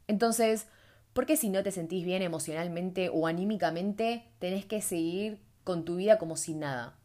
Entonces, 0.07 0.67
¿por 1.11 1.25
qué 1.25 1.35
si 1.35 1.49
no 1.49 1.61
te 1.61 1.73
sentís 1.73 2.05
bien 2.05 2.21
emocionalmente 2.21 3.09
o 3.09 3.27
anímicamente 3.27 4.31
tenés 4.39 4.65
que 4.65 4.81
seguir 4.81 5.41
con 5.65 5.83
tu 5.83 5.97
vida 5.97 6.17
como 6.17 6.37
si 6.37 6.53
nada? 6.53 6.97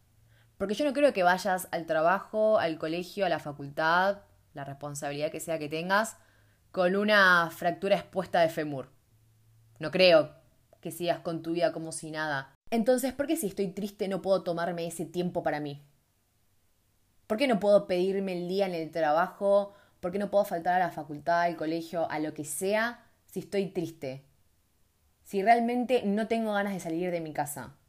Porque 0.61 0.75
yo 0.75 0.85
no 0.85 0.93
creo 0.93 1.15
que 1.15 1.23
vayas 1.23 1.69
al 1.71 1.87
trabajo, 1.87 2.59
al 2.59 2.77
colegio, 2.77 3.25
a 3.25 3.31
la 3.31 3.39
facultad, 3.39 4.19
la 4.53 4.63
responsabilidad 4.63 5.31
que 5.31 5.41
sea 5.41 5.59
que 5.59 5.71
tengas, 5.71 6.19
con 6.71 6.97
una 6.97 7.51
fractura 7.51 7.97
expuesta 7.97 8.43
de 8.43 8.51
fémur. 8.51 8.91
No 9.79 9.91
creo 9.91 10.35
que 10.83 10.91
sigas 10.91 11.21
con 11.21 11.41
tu 11.41 11.53
vida 11.53 11.73
como 11.73 11.93
si 11.93 12.11
nada. 12.11 12.53
Entonces, 12.71 13.15
¿por 13.15 13.27
qué 13.27 13.39
si 13.39 13.47
estoy 13.47 13.69
triste 13.69 14.07
no 14.07 14.21
puedo 14.21 14.43
tomarme 14.43 14.87
ese 14.87 15.07
tiempo 15.07 15.43
para 15.43 15.61
mí? 15.61 15.83
¿Por 17.27 17.39
qué 17.39 17.49
no 17.49 17.59
puedo 17.59 17.87
pedirme 17.87 18.35
el 18.35 18.47
día 18.47 18.67
en 18.67 18.75
el 18.75 18.91
trabajo? 18.91 19.73
¿Por 20.01 20.13
qué 20.13 20.19
no 20.19 20.31
puedo 20.31 20.45
faltar 20.45 20.75
a 20.75 20.85
la 20.85 20.93
facultad, 20.93 21.41
al 21.41 21.57
colegio, 21.57 22.07
a 22.11 22.19
lo 22.19 22.35
que 22.35 22.45
sea 22.45 23.07
si 23.25 23.41
estoy 23.41 23.69
triste? 23.69 24.27
Si 25.25 25.43
realmente 25.43 26.03
no 26.05 26.29
tengo 26.29 26.53
ganas 26.53 26.75
de 26.75 26.81
salir 26.81 27.11
de 27.11 27.23
mi 27.23 27.33
casa. 27.33 27.80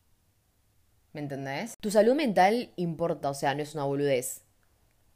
¿Me 1.14 1.22
entendés? 1.22 1.76
Tu 1.80 1.92
salud 1.92 2.16
mental 2.16 2.72
importa, 2.78 3.30
o 3.30 3.34
sea, 3.34 3.54
no 3.54 3.62
es 3.62 3.76
una 3.76 3.84
boludez. 3.84 4.44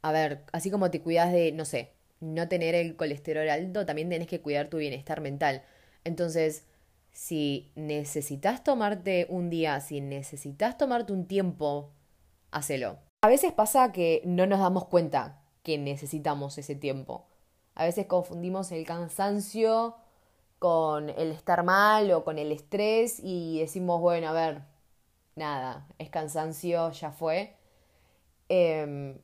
A 0.02 0.12
ver, 0.12 0.44
así 0.52 0.70
como 0.70 0.90
te 0.90 1.00
cuidas 1.00 1.32
de, 1.32 1.52
no 1.52 1.64
sé, 1.64 1.92
no 2.20 2.48
tener 2.48 2.74
el 2.74 2.96
colesterol 2.96 3.48
alto, 3.48 3.86
también 3.86 4.08
tenés 4.08 4.28
que 4.28 4.40
cuidar 4.40 4.68
tu 4.68 4.76
bienestar 4.76 5.20
mental. 5.20 5.62
Entonces, 6.04 6.64
si 7.12 7.72
necesitas 7.76 8.62
tomarte 8.62 9.26
un 9.30 9.48
día, 9.48 9.80
si 9.80 10.00
necesitas 10.00 10.76
tomarte 10.76 11.12
un 11.12 11.26
tiempo, 11.26 11.92
hacelo. 12.50 12.98
A 13.22 13.28
veces 13.28 13.52
pasa 13.52 13.90
que 13.92 14.22
no 14.24 14.46
nos 14.46 14.60
damos 14.60 14.84
cuenta 14.86 15.42
que 15.62 15.78
necesitamos 15.78 16.58
ese 16.58 16.74
tiempo. 16.74 17.26
A 17.74 17.84
veces 17.84 18.06
confundimos 18.06 18.70
el 18.70 18.86
cansancio 18.86 19.96
con 20.58 21.10
el 21.10 21.32
estar 21.32 21.64
mal 21.64 22.10
o 22.12 22.24
con 22.24 22.38
el 22.38 22.52
estrés 22.52 23.18
y 23.22 23.60
decimos, 23.60 24.00
bueno, 24.00 24.28
a 24.28 24.32
ver, 24.32 24.62
nada, 25.36 25.86
es 25.98 26.10
cansancio, 26.10 26.90
ya 26.92 27.12
fue. 27.12 27.54
Em, 28.48 29.18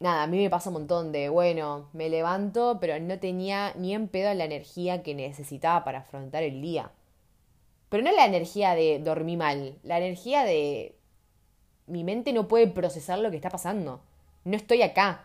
nada, 0.00 0.22
a 0.24 0.26
mí 0.26 0.38
me 0.38 0.50
pasa 0.50 0.70
un 0.70 0.74
montón 0.74 1.12
de, 1.12 1.28
bueno, 1.28 1.88
me 1.92 2.08
levanto, 2.10 2.78
pero 2.80 2.98
no 3.00 3.18
tenía 3.18 3.74
ni 3.76 3.94
en 3.94 4.08
pedo 4.08 4.32
la 4.34 4.44
energía 4.44 5.02
que 5.02 5.14
necesitaba 5.14 5.84
para 5.84 6.00
afrontar 6.00 6.42
el 6.42 6.62
día. 6.62 6.92
Pero 7.88 8.02
no 8.04 8.12
la 8.12 8.26
energía 8.26 8.74
de 8.74 8.98
dormir 9.00 9.38
mal, 9.38 9.78
la 9.82 9.98
energía 9.98 10.44
de 10.44 10.98
mi 11.86 12.04
mente 12.04 12.32
no 12.32 12.48
puede 12.48 12.68
procesar 12.68 13.18
lo 13.18 13.30
que 13.30 13.36
está 13.36 13.50
pasando. 13.50 14.00
No 14.44 14.56
estoy 14.56 14.82
acá. 14.82 15.24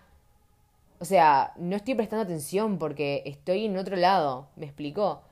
O 0.99 1.05
sea, 1.05 1.53
no 1.57 1.75
estoy 1.75 1.95
prestando 1.95 2.23
atención 2.23 2.79
porque 2.79 3.23
estoy 3.25 3.65
en 3.65 3.77
otro 3.77 3.95
lado. 3.97 4.47
¿Me 4.55 4.65
explicó? 4.65 5.23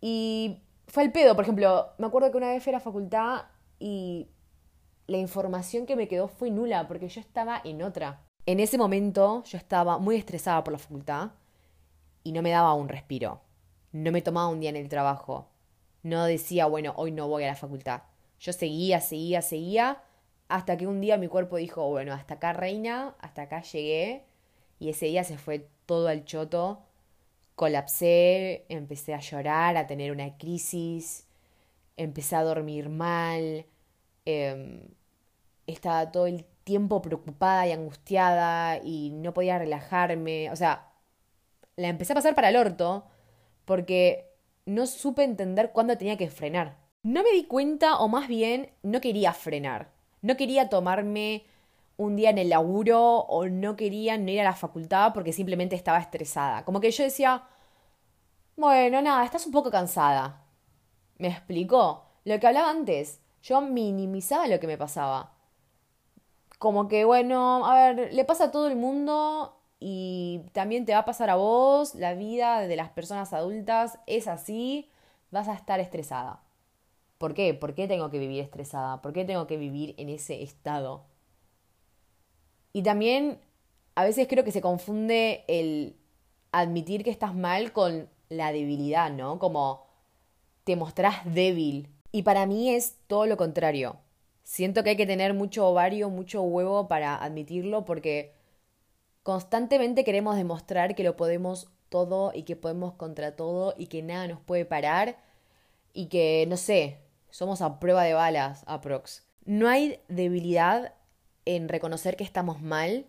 Y 0.00 0.60
fue 0.88 1.04
el 1.04 1.12
pedo, 1.12 1.34
por 1.34 1.44
ejemplo, 1.44 1.92
me 1.98 2.06
acuerdo 2.06 2.30
que 2.30 2.38
una 2.38 2.48
vez 2.48 2.62
fui 2.62 2.72
a 2.72 2.76
la 2.76 2.80
facultad 2.80 3.42
y 3.78 4.28
la 5.06 5.18
información 5.18 5.86
que 5.86 5.96
me 5.96 6.08
quedó 6.08 6.28
fue 6.28 6.50
nula 6.50 6.88
porque 6.88 7.08
yo 7.08 7.20
estaba 7.20 7.60
en 7.64 7.82
otra. 7.82 8.24
En 8.46 8.60
ese 8.60 8.78
momento 8.78 9.44
yo 9.44 9.58
estaba 9.58 9.98
muy 9.98 10.16
estresada 10.16 10.64
por 10.64 10.72
la 10.72 10.78
facultad 10.78 11.32
y 12.24 12.32
no 12.32 12.42
me 12.42 12.50
daba 12.50 12.74
un 12.74 12.88
respiro. 12.88 13.42
No 13.92 14.12
me 14.12 14.22
tomaba 14.22 14.48
un 14.48 14.60
día 14.60 14.70
en 14.70 14.76
el 14.76 14.88
trabajo. 14.88 15.48
No 16.02 16.24
decía, 16.24 16.66
bueno, 16.66 16.94
hoy 16.96 17.10
no 17.10 17.28
voy 17.28 17.44
a 17.44 17.48
la 17.48 17.54
facultad. 17.54 18.02
Yo 18.40 18.52
seguía, 18.52 19.00
seguía, 19.00 19.42
seguía, 19.42 20.02
hasta 20.48 20.76
que 20.76 20.86
un 20.86 21.00
día 21.00 21.18
mi 21.18 21.28
cuerpo 21.28 21.56
dijo, 21.56 21.88
bueno, 21.88 22.14
hasta 22.14 22.34
acá 22.34 22.52
reina, 22.52 23.14
hasta 23.20 23.42
acá 23.42 23.62
llegué. 23.62 24.24
Y 24.78 24.90
ese 24.90 25.06
día 25.06 25.24
se 25.24 25.36
fue 25.36 25.68
todo 25.86 26.08
al 26.08 26.24
choto. 26.24 26.82
Colapsé, 27.58 28.66
empecé 28.68 29.14
a 29.14 29.18
llorar, 29.18 29.76
a 29.76 29.88
tener 29.88 30.12
una 30.12 30.38
crisis, 30.38 31.26
empecé 31.96 32.36
a 32.36 32.44
dormir 32.44 32.88
mal, 32.88 33.66
em, 34.24 34.82
estaba 35.66 36.12
todo 36.12 36.28
el 36.28 36.44
tiempo 36.62 37.02
preocupada 37.02 37.66
y 37.66 37.72
angustiada 37.72 38.78
y 38.84 39.10
no 39.10 39.34
podía 39.34 39.58
relajarme. 39.58 40.52
O 40.52 40.56
sea, 40.56 40.92
la 41.74 41.88
empecé 41.88 42.12
a 42.12 42.14
pasar 42.14 42.36
para 42.36 42.50
el 42.50 42.56
orto 42.56 43.06
porque 43.64 44.30
no 44.64 44.86
supe 44.86 45.24
entender 45.24 45.72
cuándo 45.72 45.98
tenía 45.98 46.16
que 46.16 46.30
frenar. 46.30 46.76
No 47.02 47.24
me 47.24 47.32
di 47.32 47.44
cuenta, 47.44 47.98
o 47.98 48.06
más 48.06 48.28
bien, 48.28 48.70
no 48.84 49.00
quería 49.00 49.32
frenar. 49.32 49.90
No 50.22 50.36
quería 50.36 50.68
tomarme 50.68 51.44
un 51.98 52.16
día 52.16 52.30
en 52.30 52.38
el 52.38 52.48
laburo 52.48 53.18
o 53.20 53.46
no 53.48 53.76
quería 53.76 54.16
no 54.16 54.30
ir 54.30 54.40
a 54.40 54.44
la 54.44 54.54
facultad 54.54 55.12
porque 55.12 55.34
simplemente 55.34 55.76
estaba 55.76 55.98
estresada. 55.98 56.64
Como 56.64 56.80
que 56.80 56.90
yo 56.90 57.04
decía, 57.04 57.44
bueno, 58.56 59.02
nada, 59.02 59.24
estás 59.24 59.46
un 59.46 59.52
poco 59.52 59.70
cansada. 59.70 60.44
¿Me 61.18 61.28
explicó? 61.28 62.06
Lo 62.24 62.40
que 62.40 62.46
hablaba 62.46 62.70
antes, 62.70 63.20
yo 63.42 63.60
minimizaba 63.60 64.48
lo 64.48 64.60
que 64.60 64.66
me 64.66 64.78
pasaba 64.78 65.38
como 66.58 66.88
que, 66.88 67.04
bueno, 67.04 67.66
a 67.66 67.74
ver, 67.92 68.12
le 68.12 68.24
pasa 68.24 68.44
a 68.44 68.50
todo 68.50 68.68
el 68.68 68.76
mundo 68.76 69.56
y 69.80 70.42
también 70.52 70.84
te 70.84 70.92
va 70.92 71.00
a 71.00 71.04
pasar 71.04 71.30
a 71.30 71.36
vos, 71.36 71.94
la 71.94 72.14
vida 72.14 72.66
de 72.66 72.76
las 72.76 72.90
personas 72.90 73.32
adultas 73.32 73.98
es 74.06 74.26
así, 74.28 74.90
vas 75.30 75.48
a 75.48 75.54
estar 75.54 75.80
estresada. 75.80 76.42
¿Por 77.18 77.34
qué? 77.34 77.54
¿Por 77.54 77.74
qué 77.74 77.88
tengo 77.88 78.10
que 78.10 78.18
vivir 78.18 78.42
estresada? 78.42 79.02
¿Por 79.02 79.12
qué 79.12 79.24
tengo 79.24 79.46
que 79.46 79.56
vivir 79.56 79.94
en 79.98 80.08
ese 80.08 80.42
estado? 80.42 81.04
Y 82.78 82.84
también 82.84 83.40
a 83.96 84.04
veces 84.04 84.28
creo 84.28 84.44
que 84.44 84.52
se 84.52 84.60
confunde 84.60 85.42
el 85.48 85.96
admitir 86.52 87.02
que 87.02 87.10
estás 87.10 87.34
mal 87.34 87.72
con 87.72 88.08
la 88.28 88.52
debilidad, 88.52 89.10
¿no? 89.10 89.40
Como 89.40 89.84
te 90.62 90.76
mostrás 90.76 91.16
débil. 91.24 91.88
Y 92.12 92.22
para 92.22 92.46
mí 92.46 92.70
es 92.70 92.94
todo 93.08 93.26
lo 93.26 93.36
contrario. 93.36 93.96
Siento 94.44 94.84
que 94.84 94.90
hay 94.90 94.96
que 94.96 95.08
tener 95.08 95.34
mucho 95.34 95.66
ovario, 95.66 96.08
mucho 96.08 96.40
huevo 96.42 96.86
para 96.86 97.16
admitirlo 97.16 97.84
porque 97.84 98.32
constantemente 99.24 100.04
queremos 100.04 100.36
demostrar 100.36 100.94
que 100.94 101.02
lo 101.02 101.16
podemos 101.16 101.72
todo 101.88 102.30
y 102.32 102.44
que 102.44 102.54
podemos 102.54 102.94
contra 102.94 103.34
todo 103.34 103.74
y 103.76 103.88
que 103.88 104.04
nada 104.04 104.28
nos 104.28 104.38
puede 104.38 104.66
parar 104.66 105.18
y 105.92 106.06
que, 106.06 106.46
no 106.48 106.56
sé, 106.56 106.98
somos 107.28 107.60
a 107.60 107.80
prueba 107.80 108.04
de 108.04 108.14
balas, 108.14 108.62
aprox. 108.68 109.26
No 109.44 109.66
hay 109.68 110.00
debilidad 110.06 110.92
en 111.48 111.70
reconocer 111.70 112.16
que 112.16 112.24
estamos 112.24 112.60
mal, 112.60 113.06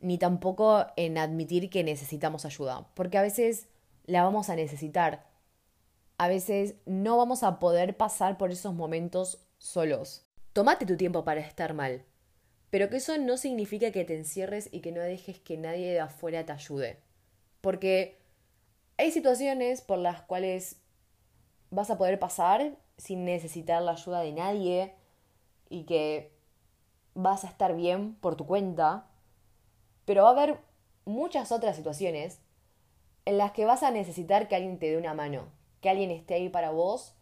ni 0.00 0.18
tampoco 0.18 0.84
en 0.96 1.16
admitir 1.16 1.70
que 1.70 1.82
necesitamos 1.84 2.44
ayuda, 2.44 2.86
porque 2.92 3.16
a 3.16 3.22
veces 3.22 3.68
la 4.04 4.22
vamos 4.22 4.50
a 4.50 4.56
necesitar. 4.56 5.26
A 6.18 6.28
veces 6.28 6.74
no 6.84 7.16
vamos 7.16 7.42
a 7.42 7.58
poder 7.58 7.96
pasar 7.96 8.36
por 8.36 8.50
esos 8.50 8.74
momentos 8.74 9.38
solos. 9.56 10.26
Tómate 10.52 10.84
tu 10.84 10.98
tiempo 10.98 11.24
para 11.24 11.40
estar 11.40 11.72
mal. 11.72 12.04
Pero 12.68 12.90
que 12.90 12.98
eso 12.98 13.16
no 13.16 13.38
significa 13.38 13.90
que 13.90 14.04
te 14.04 14.16
encierres 14.16 14.68
y 14.70 14.80
que 14.80 14.92
no 14.92 15.00
dejes 15.00 15.38
que 15.38 15.56
nadie 15.56 15.92
de 15.92 16.00
afuera 16.00 16.44
te 16.44 16.52
ayude. 16.52 17.00
Porque 17.62 18.18
hay 18.98 19.12
situaciones 19.12 19.80
por 19.80 19.98
las 19.98 20.20
cuales 20.20 20.82
vas 21.70 21.88
a 21.88 21.96
poder 21.96 22.18
pasar 22.18 22.76
sin 22.98 23.24
necesitar 23.24 23.80
la 23.80 23.92
ayuda 23.92 24.20
de 24.20 24.32
nadie 24.32 24.94
y 25.70 25.84
que 25.84 26.35
vas 27.16 27.44
a 27.44 27.48
estar 27.48 27.74
bien 27.74 28.14
por 28.20 28.36
tu 28.36 28.46
cuenta. 28.46 29.08
Pero 30.04 30.22
va 30.22 30.28
a 30.28 30.32
haber 30.32 30.60
muchas 31.04 31.50
otras 31.50 31.74
situaciones 31.74 32.40
en 33.24 33.38
las 33.38 33.52
que 33.52 33.64
vas 33.64 33.82
a 33.82 33.90
necesitar 33.90 34.46
que 34.46 34.54
alguien 34.54 34.78
te 34.78 34.90
dé 34.90 34.98
una 34.98 35.14
mano, 35.14 35.48
que 35.80 35.90
alguien 35.90 36.10
esté 36.12 36.34
ahí 36.34 36.48
para 36.48 36.70
vos 36.70 37.14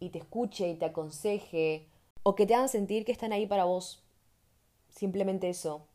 y 0.00 0.08
te 0.10 0.18
escuche 0.18 0.68
y 0.68 0.74
te 0.76 0.86
aconseje 0.86 1.88
o 2.22 2.34
que 2.34 2.46
te 2.46 2.54
hagan 2.54 2.68
sentir 2.68 3.04
que 3.04 3.12
están 3.12 3.32
ahí 3.32 3.46
para 3.46 3.64
vos. 3.64 4.02
Simplemente 4.88 5.50
eso, 5.50 5.86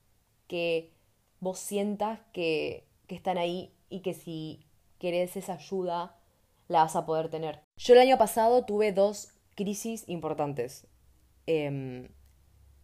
que 0.47 0.91
vos 1.39 1.57
sientas 1.57 2.19
que, 2.33 2.85
que 3.07 3.15
están 3.15 3.37
ahí 3.37 3.73
y 3.89 4.01
que 4.01 4.13
si 4.13 4.65
querés 4.99 5.35
esa 5.37 5.53
ayuda, 5.53 6.19
la 6.67 6.83
vas 6.83 6.95
a 6.95 7.05
poder 7.05 7.29
tener. 7.29 7.61
Yo 7.77 7.93
el 7.93 8.01
año 8.01 8.17
pasado 8.17 8.65
tuve 8.65 8.91
dos 8.91 9.29
crisis 9.55 10.03
importantes. 10.07 10.85
Em, 11.47 12.09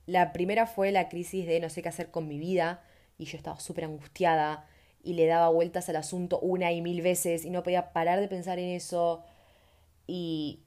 la 0.06 0.34
primera 0.34 0.68
fue 0.68 0.92
la 0.92 1.10
crisis 1.10 1.48
de 1.48 1.60
no 1.60 1.70
sé 1.70 1.82
qué 1.82 1.90
hacer 1.90 2.12
con 2.12 2.28
mi 2.28 2.40
vida 2.40 2.84
y 3.18 3.26
yo 3.26 3.38
estaba 3.38 3.60
súper 3.60 3.86
angustiada 3.86 4.68
y 5.04 5.14
le 5.14 5.26
daba 5.28 5.50
vueltas 5.50 5.90
al 5.90 5.96
asunto 5.98 6.40
una 6.40 6.72
y 6.72 6.82
mil 6.82 7.02
veces 7.02 7.46
y 7.46 7.50
no 7.50 7.64
podía 7.64 7.94
parar 7.94 8.20
de 8.20 8.28
pensar 8.28 8.60
en 8.60 8.70
eso 8.70 9.24
y 10.08 10.64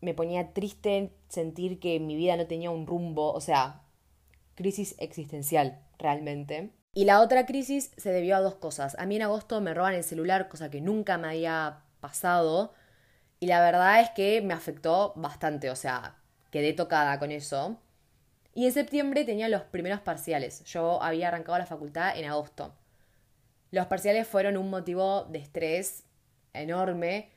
me 0.00 0.14
ponía 0.14 0.52
triste 0.52 1.12
sentir 1.28 1.78
que 1.78 2.00
mi 2.00 2.16
vida 2.16 2.36
no 2.36 2.46
tenía 2.46 2.70
un 2.70 2.86
rumbo, 2.86 3.32
o 3.32 3.40
sea, 3.40 3.82
crisis 4.54 4.94
existencial 4.98 5.80
realmente. 5.98 6.70
Y 6.94 7.04
la 7.04 7.20
otra 7.20 7.46
crisis 7.46 7.92
se 7.96 8.10
debió 8.10 8.36
a 8.36 8.40
dos 8.40 8.56
cosas. 8.56 8.96
A 8.98 9.06
mí 9.06 9.16
en 9.16 9.22
agosto 9.22 9.60
me 9.60 9.74
roban 9.74 9.94
el 9.94 10.02
celular, 10.02 10.48
cosa 10.48 10.70
que 10.70 10.80
nunca 10.80 11.18
me 11.18 11.28
había 11.28 11.84
pasado. 12.00 12.72
Y 13.38 13.46
la 13.46 13.60
verdad 13.60 14.00
es 14.00 14.10
que 14.10 14.42
me 14.42 14.54
afectó 14.54 15.12
bastante, 15.16 15.70
o 15.70 15.76
sea, 15.76 16.16
quedé 16.50 16.72
tocada 16.72 17.18
con 17.18 17.30
eso. 17.30 17.78
Y 18.60 18.66
en 18.66 18.72
septiembre 18.72 19.24
tenía 19.24 19.48
los 19.48 19.62
primeros 19.62 20.00
parciales. 20.00 20.62
Yo 20.64 21.02
había 21.02 21.28
arrancado 21.28 21.56
la 21.56 21.64
facultad 21.64 22.14
en 22.18 22.26
agosto. 22.26 22.74
Los 23.70 23.86
parciales 23.86 24.28
fueron 24.28 24.58
un 24.58 24.68
motivo 24.68 25.24
de 25.24 25.38
estrés 25.38 26.04
enorme 26.52 27.30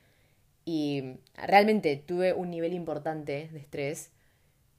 y 0.66 1.16
realmente 1.34 1.96
tuve 1.96 2.34
un 2.34 2.50
nivel 2.50 2.74
importante 2.74 3.48
de 3.50 3.58
estrés. 3.58 4.10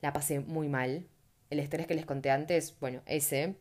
La 0.01 0.13
pasé 0.13 0.39
muy 0.39 0.69
mal. 0.69 1.07
El 1.49 1.59
estrés 1.59 1.87
que 1.87 1.95
les 1.95 2.05
conté 2.05 2.29
antes, 2.29 2.79
bueno, 2.79 3.01
ese. 3.07 3.55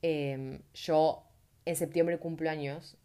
Em, 0.00 0.60
yo 0.74 1.24
en 1.64 1.74
septiembre 1.74 2.20
cumplo 2.20 2.48
años. 2.50 2.96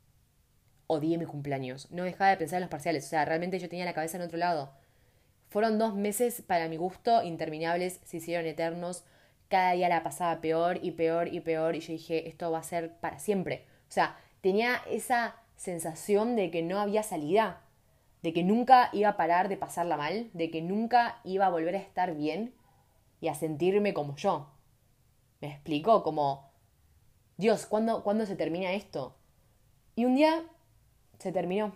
Odié 0.85 1.17
mi 1.17 1.25
cumpleaños. 1.25 1.89
No 1.89 2.03
dejaba 2.03 2.29
de 2.29 2.37
pensar 2.37 2.57
en 2.57 2.61
los 2.61 2.69
parciales. 2.69 3.07
O 3.07 3.09
sea, 3.09 3.25
realmente 3.25 3.57
yo 3.57 3.67
tenía 3.67 3.85
la 3.85 3.95
cabeza 3.95 4.17
en 4.17 4.23
otro 4.25 4.37
lado. 4.37 4.75
Fueron 5.51 5.77
dos 5.77 5.93
meses 5.93 6.41
para 6.41 6.67
mi 6.67 6.77
gusto 6.77 7.21
interminables, 7.21 7.99
se 8.03 8.17
hicieron 8.17 8.47
eternos. 8.47 9.03
Cada 9.49 9.73
día 9.73 9.89
la 9.89 10.01
pasaba 10.01 10.41
peor 10.41 10.79
y 10.81 10.91
peor 10.91 11.27
y 11.27 11.41
peor. 11.41 11.75
Y 11.75 11.81
yo 11.81 11.93
dije, 11.93 12.27
esto 12.27 12.49
va 12.49 12.57
a 12.59 12.63
ser 12.63 12.97
para 12.99 13.19
siempre. 13.19 13.67
O 13.87 13.91
sea, 13.91 14.17
tenía 14.41 14.81
esa 14.89 15.35
sensación 15.57 16.35
de 16.35 16.49
que 16.49 16.63
no 16.63 16.79
había 16.79 17.03
salida 17.03 17.61
de 18.21 18.33
que 18.33 18.43
nunca 18.43 18.89
iba 18.93 19.09
a 19.09 19.17
parar 19.17 19.49
de 19.49 19.57
pasarla 19.57 19.97
mal, 19.97 20.29
de 20.33 20.51
que 20.51 20.61
nunca 20.61 21.19
iba 21.23 21.47
a 21.47 21.49
volver 21.49 21.75
a 21.75 21.79
estar 21.79 22.15
bien 22.15 22.53
y 23.19 23.27
a 23.27 23.35
sentirme 23.35 23.93
como 23.93 24.15
yo. 24.15 24.47
¿Me 25.41 25.49
explico? 25.49 26.03
Como, 26.03 26.49
Dios, 27.37 27.65
¿cuándo, 27.65 28.03
¿cuándo 28.03 28.25
se 28.25 28.35
termina 28.35 28.71
esto? 28.73 29.17
Y 29.95 30.05
un 30.05 30.15
día 30.15 30.43
se 31.19 31.31
terminó. 31.31 31.73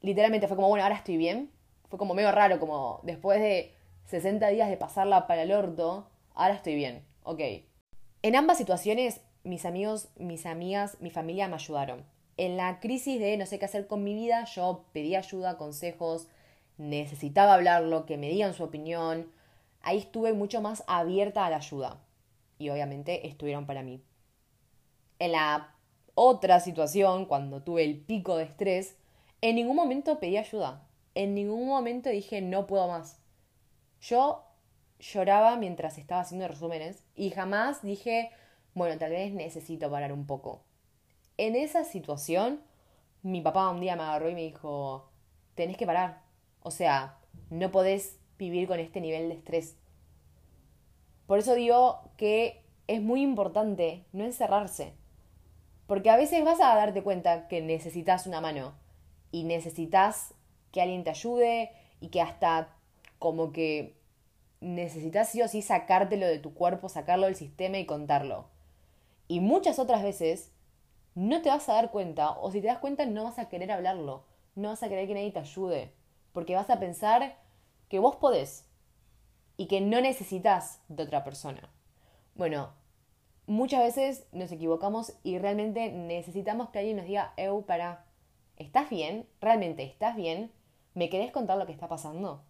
Literalmente 0.00 0.48
fue 0.48 0.56
como, 0.56 0.68
bueno, 0.68 0.84
ahora 0.84 0.96
estoy 0.96 1.16
bien. 1.16 1.50
Fue 1.88 1.98
como 1.98 2.14
medio 2.14 2.32
raro, 2.32 2.58
como 2.60 3.00
después 3.02 3.40
de 3.40 3.74
60 4.06 4.48
días 4.48 4.68
de 4.68 4.76
pasarla 4.76 5.26
para 5.26 5.42
el 5.42 5.52
orto, 5.52 6.08
ahora 6.34 6.54
estoy 6.54 6.74
bien. 6.74 7.04
Ok. 7.22 7.40
En 8.22 8.36
ambas 8.36 8.58
situaciones, 8.58 9.20
mis 9.44 9.64
amigos, 9.64 10.08
mis 10.16 10.46
amigas, 10.46 10.96
mi 11.00 11.10
familia 11.10 11.48
me 11.48 11.54
ayudaron 11.54 12.04
en 12.38 12.56
la 12.56 12.80
crisis 12.80 13.20
de 13.20 13.36
no 13.36 13.44
sé 13.44 13.58
qué 13.58 13.66
hacer 13.66 13.86
con 13.86 14.04
mi 14.04 14.14
vida, 14.14 14.44
yo 14.44 14.84
pedí 14.92 15.16
ayuda, 15.16 15.58
consejos, 15.58 16.28
necesitaba 16.78 17.54
hablarlo, 17.54 18.06
que 18.06 18.16
me 18.16 18.28
digan 18.30 18.54
su 18.54 18.62
opinión. 18.62 19.30
Ahí 19.82 19.98
estuve 19.98 20.32
mucho 20.32 20.62
más 20.62 20.84
abierta 20.86 21.44
a 21.44 21.50
la 21.50 21.56
ayuda. 21.56 22.00
Y 22.58 22.70
obviamente 22.70 23.26
estuvieron 23.26 23.66
para 23.66 23.82
mí. 23.82 24.02
En 25.18 25.32
la 25.32 25.74
otra 26.14 26.60
situación, 26.60 27.26
cuando 27.26 27.62
tuve 27.62 27.84
el 27.84 27.98
pico 27.98 28.36
de 28.36 28.44
estrés, 28.44 28.96
en 29.40 29.56
ningún 29.56 29.76
momento 29.76 30.20
pedí 30.20 30.36
ayuda. 30.36 30.87
En 31.18 31.34
ningún 31.34 31.66
momento 31.66 32.10
dije 32.10 32.40
no 32.42 32.68
puedo 32.68 32.86
más. 32.86 33.18
Yo 34.00 34.44
lloraba 35.00 35.56
mientras 35.56 35.98
estaba 35.98 36.20
haciendo 36.20 36.46
resúmenes 36.46 37.02
y 37.16 37.30
jamás 37.30 37.82
dije, 37.82 38.30
bueno, 38.72 38.96
tal 38.98 39.10
vez 39.10 39.32
necesito 39.32 39.90
parar 39.90 40.12
un 40.12 40.28
poco. 40.28 40.62
En 41.36 41.56
esa 41.56 41.82
situación, 41.82 42.60
mi 43.24 43.40
papá 43.40 43.68
un 43.68 43.80
día 43.80 43.96
me 43.96 44.04
agarró 44.04 44.30
y 44.30 44.34
me 44.36 44.42
dijo, 44.42 45.10
tenés 45.56 45.76
que 45.76 45.86
parar. 45.86 46.22
O 46.62 46.70
sea, 46.70 47.18
no 47.50 47.72
podés 47.72 48.20
vivir 48.38 48.68
con 48.68 48.78
este 48.78 49.00
nivel 49.00 49.28
de 49.28 49.34
estrés. 49.34 49.76
Por 51.26 51.40
eso 51.40 51.56
digo 51.56 52.12
que 52.16 52.62
es 52.86 53.02
muy 53.02 53.22
importante 53.22 54.04
no 54.12 54.22
encerrarse. 54.24 54.92
Porque 55.88 56.10
a 56.10 56.16
veces 56.16 56.44
vas 56.44 56.60
a 56.60 56.76
darte 56.76 57.02
cuenta 57.02 57.48
que 57.48 57.60
necesitas 57.60 58.28
una 58.28 58.40
mano 58.40 58.74
y 59.32 59.42
necesitas 59.42 60.36
que 60.72 60.82
alguien 60.82 61.04
te 61.04 61.10
ayude 61.10 61.72
y 62.00 62.08
que 62.08 62.20
hasta 62.20 62.74
como 63.18 63.52
que 63.52 63.96
necesitas 64.60 65.28
sí 65.28 65.42
o 65.42 65.48
sí 65.48 65.62
sacártelo 65.62 66.26
de 66.26 66.38
tu 66.38 66.54
cuerpo, 66.54 66.88
sacarlo 66.88 67.26
del 67.26 67.36
sistema 67.36 67.78
y 67.78 67.86
contarlo. 67.86 68.46
Y 69.28 69.40
muchas 69.40 69.78
otras 69.78 70.02
veces 70.02 70.52
no 71.14 71.42
te 71.42 71.48
vas 71.48 71.68
a 71.68 71.74
dar 71.74 71.90
cuenta, 71.90 72.30
o 72.30 72.50
si 72.50 72.60
te 72.60 72.68
das 72.68 72.78
cuenta 72.78 73.06
no 73.06 73.24
vas 73.24 73.38
a 73.38 73.48
querer 73.48 73.70
hablarlo, 73.72 74.24
no 74.54 74.68
vas 74.68 74.82
a 74.82 74.88
querer 74.88 75.06
que 75.06 75.14
nadie 75.14 75.32
te 75.32 75.40
ayude, 75.40 75.92
porque 76.32 76.54
vas 76.54 76.70
a 76.70 76.78
pensar 76.78 77.36
que 77.88 77.98
vos 77.98 78.16
podés 78.16 78.66
y 79.56 79.66
que 79.66 79.80
no 79.80 80.00
necesitas 80.00 80.80
de 80.88 81.02
otra 81.02 81.24
persona. 81.24 81.68
Bueno, 82.34 82.70
muchas 83.46 83.82
veces 83.82 84.26
nos 84.32 84.52
equivocamos 84.52 85.14
y 85.24 85.38
realmente 85.38 85.90
necesitamos 85.90 86.70
que 86.70 86.78
alguien 86.78 86.96
nos 86.96 87.06
diga, 87.06 87.32
Eu, 87.36 87.62
para, 87.62 88.04
¿estás 88.56 88.88
bien? 88.88 89.26
¿Realmente 89.40 89.82
estás 89.82 90.14
bien? 90.14 90.52
¿Me 90.98 91.08
querés 91.10 91.30
contar 91.30 91.56
lo 91.56 91.64
que 91.64 91.70
está 91.70 91.86
pasando? 91.86 92.42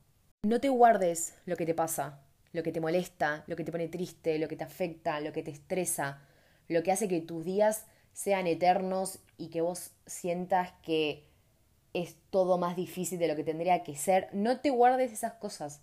No 0.42 0.58
te 0.58 0.70
guardes 0.70 1.34
lo 1.44 1.54
que 1.54 1.66
te 1.66 1.74
pasa, 1.74 2.22
lo 2.52 2.62
que 2.62 2.72
te 2.72 2.80
molesta, 2.80 3.44
lo 3.46 3.56
que 3.56 3.62
te 3.62 3.70
pone 3.70 3.88
triste, 3.88 4.38
lo 4.38 4.48
que 4.48 4.56
te 4.56 4.64
afecta, 4.64 5.20
lo 5.20 5.34
que 5.34 5.42
te 5.42 5.50
estresa, 5.50 6.22
lo 6.66 6.82
que 6.82 6.90
hace 6.90 7.08
que 7.08 7.20
tus 7.20 7.44
días 7.44 7.84
sean 8.14 8.46
eternos 8.46 9.18
y 9.36 9.48
que 9.48 9.60
vos 9.60 9.90
sientas 10.06 10.72
que 10.82 11.28
es 11.92 12.16
todo 12.30 12.56
más 12.56 12.74
difícil 12.74 13.18
de 13.18 13.28
lo 13.28 13.36
que 13.36 13.44
tendría 13.44 13.82
que 13.82 13.96
ser, 13.96 14.30
no 14.32 14.60
te 14.60 14.70
guardes 14.70 15.12
esas 15.12 15.34
cosas. 15.34 15.82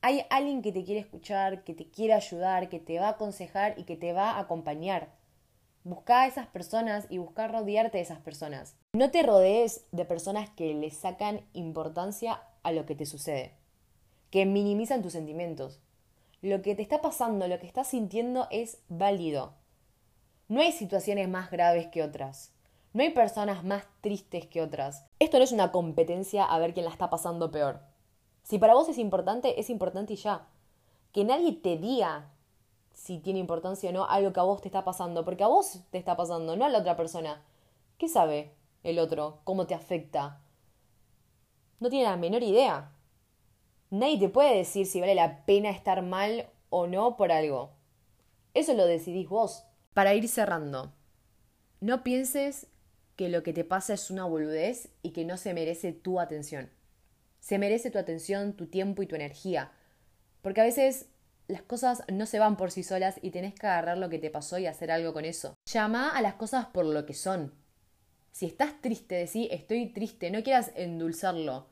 Hay 0.00 0.24
alguien 0.30 0.62
que 0.62 0.72
te 0.72 0.84
quiere 0.84 1.00
escuchar, 1.00 1.64
que 1.64 1.74
te 1.74 1.90
quiere 1.90 2.14
ayudar, 2.14 2.70
que 2.70 2.80
te 2.80 2.98
va 2.98 3.08
a 3.08 3.16
aconsejar 3.16 3.74
y 3.78 3.84
que 3.84 3.98
te 3.98 4.14
va 4.14 4.30
a 4.30 4.40
acompañar. 4.40 5.10
Busca 5.86 6.22
a 6.22 6.26
esas 6.26 6.46
personas 6.46 7.06
y 7.10 7.18
busca 7.18 7.46
rodearte 7.46 7.98
de 7.98 8.04
esas 8.04 8.18
personas. 8.18 8.74
No 8.94 9.10
te 9.10 9.22
rodees 9.22 9.84
de 9.92 10.06
personas 10.06 10.48
que 10.48 10.72
le 10.72 10.90
sacan 10.90 11.42
importancia 11.52 12.40
a 12.62 12.72
lo 12.72 12.86
que 12.86 12.94
te 12.94 13.04
sucede, 13.04 13.52
que 14.30 14.46
minimizan 14.46 15.02
tus 15.02 15.12
sentimientos. 15.12 15.80
Lo 16.40 16.62
que 16.62 16.74
te 16.74 16.80
está 16.80 17.02
pasando, 17.02 17.48
lo 17.48 17.58
que 17.58 17.66
estás 17.66 17.88
sintiendo 17.88 18.48
es 18.50 18.78
válido. 18.88 19.52
No 20.48 20.62
hay 20.62 20.72
situaciones 20.72 21.28
más 21.28 21.50
graves 21.50 21.88
que 21.88 22.02
otras. 22.02 22.54
No 22.94 23.02
hay 23.02 23.10
personas 23.10 23.62
más 23.62 23.84
tristes 24.00 24.46
que 24.46 24.62
otras. 24.62 25.04
Esto 25.18 25.36
no 25.36 25.44
es 25.44 25.52
una 25.52 25.70
competencia 25.70 26.46
a 26.46 26.58
ver 26.58 26.72
quién 26.72 26.86
la 26.86 26.92
está 26.92 27.10
pasando 27.10 27.50
peor. 27.50 27.82
Si 28.42 28.58
para 28.58 28.72
vos 28.72 28.88
es 28.88 28.96
importante, 28.96 29.60
es 29.60 29.68
importante 29.68 30.14
y 30.14 30.16
ya. 30.16 30.46
Que 31.12 31.24
nadie 31.24 31.52
te 31.52 31.76
diga 31.76 32.30
si 32.94 33.18
tiene 33.18 33.40
importancia 33.40 33.90
o 33.90 33.92
no 33.92 34.06
algo 34.08 34.32
que 34.32 34.40
a 34.40 34.44
vos 34.44 34.62
te 34.62 34.68
está 34.68 34.84
pasando, 34.84 35.24
porque 35.24 35.44
a 35.44 35.48
vos 35.48 35.80
te 35.90 35.98
está 35.98 36.16
pasando, 36.16 36.56
no 36.56 36.64
a 36.64 36.68
la 36.68 36.78
otra 36.78 36.96
persona. 36.96 37.42
¿Qué 37.98 38.08
sabe 38.08 38.54
el 38.82 38.98
otro? 38.98 39.40
¿Cómo 39.44 39.66
te 39.66 39.74
afecta? 39.74 40.40
No 41.80 41.90
tiene 41.90 42.06
la 42.06 42.16
menor 42.16 42.42
idea. 42.42 42.92
Nadie 43.90 44.18
te 44.18 44.28
puede 44.28 44.56
decir 44.56 44.86
si 44.86 45.00
vale 45.00 45.14
la 45.14 45.44
pena 45.44 45.70
estar 45.70 46.02
mal 46.02 46.48
o 46.70 46.86
no 46.86 47.16
por 47.16 47.30
algo. 47.30 47.72
Eso 48.54 48.74
lo 48.74 48.86
decidís 48.86 49.28
vos. 49.28 49.64
Para 49.92 50.14
ir 50.14 50.28
cerrando, 50.28 50.92
no 51.80 52.02
pienses 52.02 52.66
que 53.16 53.28
lo 53.28 53.42
que 53.42 53.52
te 53.52 53.64
pasa 53.64 53.94
es 53.94 54.10
una 54.10 54.24
boludez 54.24 54.88
y 55.02 55.10
que 55.10 55.24
no 55.24 55.36
se 55.36 55.54
merece 55.54 55.92
tu 55.92 56.18
atención. 56.20 56.70
Se 57.38 57.58
merece 57.58 57.90
tu 57.90 57.98
atención, 57.98 58.54
tu 58.54 58.66
tiempo 58.66 59.02
y 59.02 59.06
tu 59.06 59.14
energía. 59.14 59.70
Porque 60.42 60.60
a 60.60 60.64
veces 60.64 61.08
las 61.48 61.62
cosas 61.62 62.02
no 62.12 62.26
se 62.26 62.38
van 62.38 62.56
por 62.56 62.70
sí 62.70 62.82
solas 62.82 63.18
y 63.22 63.30
tenés 63.30 63.54
que 63.54 63.66
agarrar 63.66 63.98
lo 63.98 64.08
que 64.08 64.18
te 64.18 64.30
pasó 64.30 64.58
y 64.58 64.66
hacer 64.66 64.90
algo 64.90 65.12
con 65.12 65.24
eso. 65.24 65.54
Llama 65.66 66.10
a 66.10 66.22
las 66.22 66.34
cosas 66.34 66.66
por 66.66 66.84
lo 66.84 67.06
que 67.06 67.14
son. 67.14 67.52
Si 68.32 68.46
estás 68.46 68.80
triste, 68.80 69.14
decí 69.14 69.48
estoy 69.50 69.86
triste, 69.92 70.30
no 70.30 70.42
quieras 70.42 70.72
endulzarlo. 70.74 71.66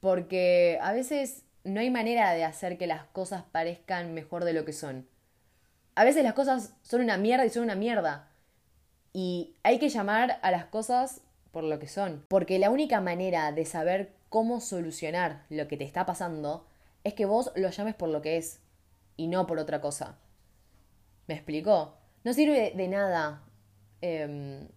Porque 0.00 0.78
a 0.82 0.92
veces 0.92 1.44
no 1.64 1.80
hay 1.80 1.90
manera 1.90 2.32
de 2.32 2.44
hacer 2.44 2.78
que 2.78 2.86
las 2.86 3.04
cosas 3.06 3.44
parezcan 3.50 4.14
mejor 4.14 4.44
de 4.44 4.52
lo 4.52 4.64
que 4.64 4.72
son 4.72 5.08
a 5.96 6.04
veces 6.04 6.22
las 6.22 6.34
cosas 6.34 6.74
son 6.82 7.00
una 7.00 7.16
mierda 7.16 7.44
y 7.44 7.50
son 7.50 7.64
una 7.64 7.74
mierda. 7.74 8.28
Y 9.12 9.54
hay 9.62 9.78
que 9.78 9.88
llamar 9.88 10.38
a 10.42 10.50
las 10.50 10.66
cosas 10.66 11.22
por 11.50 11.64
lo 11.64 11.78
que 11.78 11.88
son. 11.88 12.24
Porque 12.28 12.58
la 12.58 12.70
única 12.70 13.00
manera 13.00 13.50
de 13.50 13.64
saber 13.64 14.12
cómo 14.28 14.60
solucionar 14.60 15.44
lo 15.48 15.66
que 15.68 15.78
te 15.78 15.84
está 15.84 16.04
pasando 16.04 16.66
es 17.02 17.14
que 17.14 17.24
vos 17.24 17.50
lo 17.56 17.70
llames 17.70 17.94
por 17.94 18.10
lo 18.10 18.20
que 18.20 18.36
es 18.36 18.60
y 19.16 19.28
no 19.28 19.46
por 19.46 19.58
otra 19.58 19.80
cosa. 19.80 20.18
¿Me 21.26 21.34
explicó? 21.34 21.96
No 22.24 22.32
sirve 22.32 22.72
de 22.76 22.88
nada. 22.88 23.42
Em, 24.00 24.68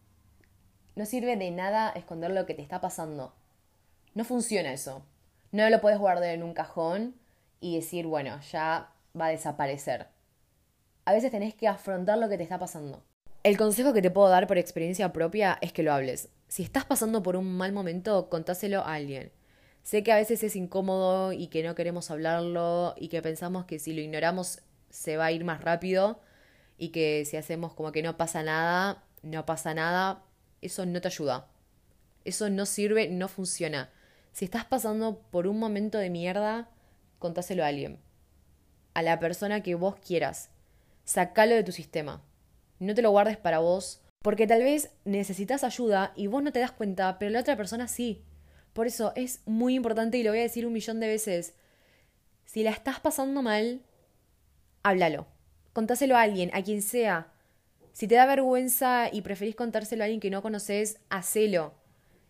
no 0.95 1.05
sirve 1.05 1.35
de 1.37 1.51
nada 1.51 1.89
esconder 1.91 2.31
lo 2.31 2.45
que 2.45 2.53
te 2.53 2.61
está 2.61 2.81
pasando. 2.81 3.33
No 4.15 4.23
funciona 4.23 4.73
eso. 4.73 5.03
No 5.51 5.69
lo 5.69 5.81
puedes 5.81 5.99
guardar 5.99 6.29
en 6.29 6.43
un 6.43 6.53
cajón 6.53 7.15
y 7.59 7.75
decir, 7.75 8.07
bueno, 8.07 8.39
ya 8.41 8.91
va 9.15 9.27
a 9.27 9.29
desaparecer 9.29 10.07
a 11.09 11.11
veces 11.11 11.31
tenés 11.31 11.55
que 11.55 11.67
afrontar 11.67 12.19
lo 12.19 12.29
que 12.29 12.37
te 12.37 12.43
está 12.43 12.59
pasando. 12.59 13.01
El 13.41 13.57
consejo 13.57 13.93
que 13.93 14.01
te 14.03 14.11
puedo 14.11 14.29
dar 14.29 14.45
por 14.45 14.59
experiencia 14.59 15.11
propia 15.11 15.57
es 15.59 15.73
que 15.73 15.81
lo 15.81 15.91
hables. 15.91 16.29
Si 16.47 16.61
estás 16.61 16.85
pasando 16.85 17.23
por 17.23 17.35
un 17.35 17.57
mal 17.57 17.73
momento, 17.73 18.29
contáselo 18.29 18.81
a 18.81 18.93
alguien. 18.93 19.31
Sé 19.83 20.03
que 20.03 20.11
a 20.11 20.17
veces 20.17 20.43
es 20.43 20.55
incómodo 20.55 21.33
y 21.33 21.47
que 21.47 21.63
no 21.63 21.75
queremos 21.75 22.11
hablarlo 22.11 22.95
y 22.97 23.07
que 23.07 23.21
pensamos 23.21 23.65
que 23.65 23.79
si 23.79 23.93
lo 23.93 24.01
ignoramos 24.01 24.61
se 24.89 25.17
va 25.17 25.25
a 25.25 25.31
ir 25.31 25.43
más 25.43 25.61
rápido 25.61 26.19
y 26.77 26.89
que 26.89 27.25
si 27.25 27.37
hacemos 27.37 27.73
como 27.73 27.91
que 27.91 28.03
no 28.03 28.17
pasa 28.17 28.43
nada, 28.43 29.03
no 29.21 29.45
pasa 29.45 29.73
nada, 29.73 30.23
eso 30.61 30.85
no 30.85 31.01
te 31.01 31.07
ayuda. 31.07 31.47
Eso 32.25 32.49
no 32.49 32.65
sirve, 32.65 33.07
no 33.09 33.27
funciona. 33.27 33.89
Si 34.31 34.45
estás 34.45 34.65
pasando 34.65 35.21
por 35.31 35.47
un 35.47 35.59
momento 35.59 35.97
de 35.97 36.09
mierda, 36.09 36.69
contáselo 37.17 37.63
a 37.63 37.67
alguien. 37.67 37.99
A 38.93 39.01
la 39.01 39.19
persona 39.19 39.63
que 39.63 39.75
vos 39.75 39.95
quieras. 39.95 40.49
Sacalo 41.03 41.55
de 41.55 41.63
tu 41.63 41.71
sistema. 41.71 42.21
No 42.79 42.93
te 42.93 43.01
lo 43.01 43.11
guardes 43.11 43.37
para 43.37 43.59
vos, 43.59 44.01
porque 44.21 44.47
tal 44.47 44.63
vez 44.63 44.91
necesitas 45.05 45.63
ayuda 45.63 46.13
y 46.15 46.27
vos 46.27 46.43
no 46.43 46.51
te 46.51 46.59
das 46.59 46.71
cuenta, 46.71 47.17
pero 47.19 47.31
la 47.31 47.41
otra 47.41 47.57
persona 47.57 47.87
sí. 47.87 48.23
Por 48.79 48.87
eso 48.87 49.11
es 49.17 49.41
muy 49.45 49.75
importante 49.75 50.17
y 50.17 50.23
lo 50.23 50.29
voy 50.29 50.39
a 50.39 50.43
decir 50.43 50.65
un 50.65 50.71
millón 50.71 51.01
de 51.01 51.07
veces. 51.07 51.53
Si 52.45 52.63
la 52.63 52.69
estás 52.69 53.01
pasando 53.01 53.41
mal, 53.41 53.81
háblalo. 54.83 55.27
Contáselo 55.73 56.15
a 56.15 56.21
alguien, 56.21 56.49
a 56.53 56.63
quien 56.63 56.81
sea. 56.81 57.27
Si 57.91 58.07
te 58.07 58.15
da 58.15 58.25
vergüenza 58.25 59.09
y 59.11 59.21
preferís 59.21 59.57
contárselo 59.57 60.01
a 60.01 60.05
alguien 60.05 60.21
que 60.21 60.29
no 60.29 60.41
conoces, 60.41 61.01
hacelo. 61.09 61.73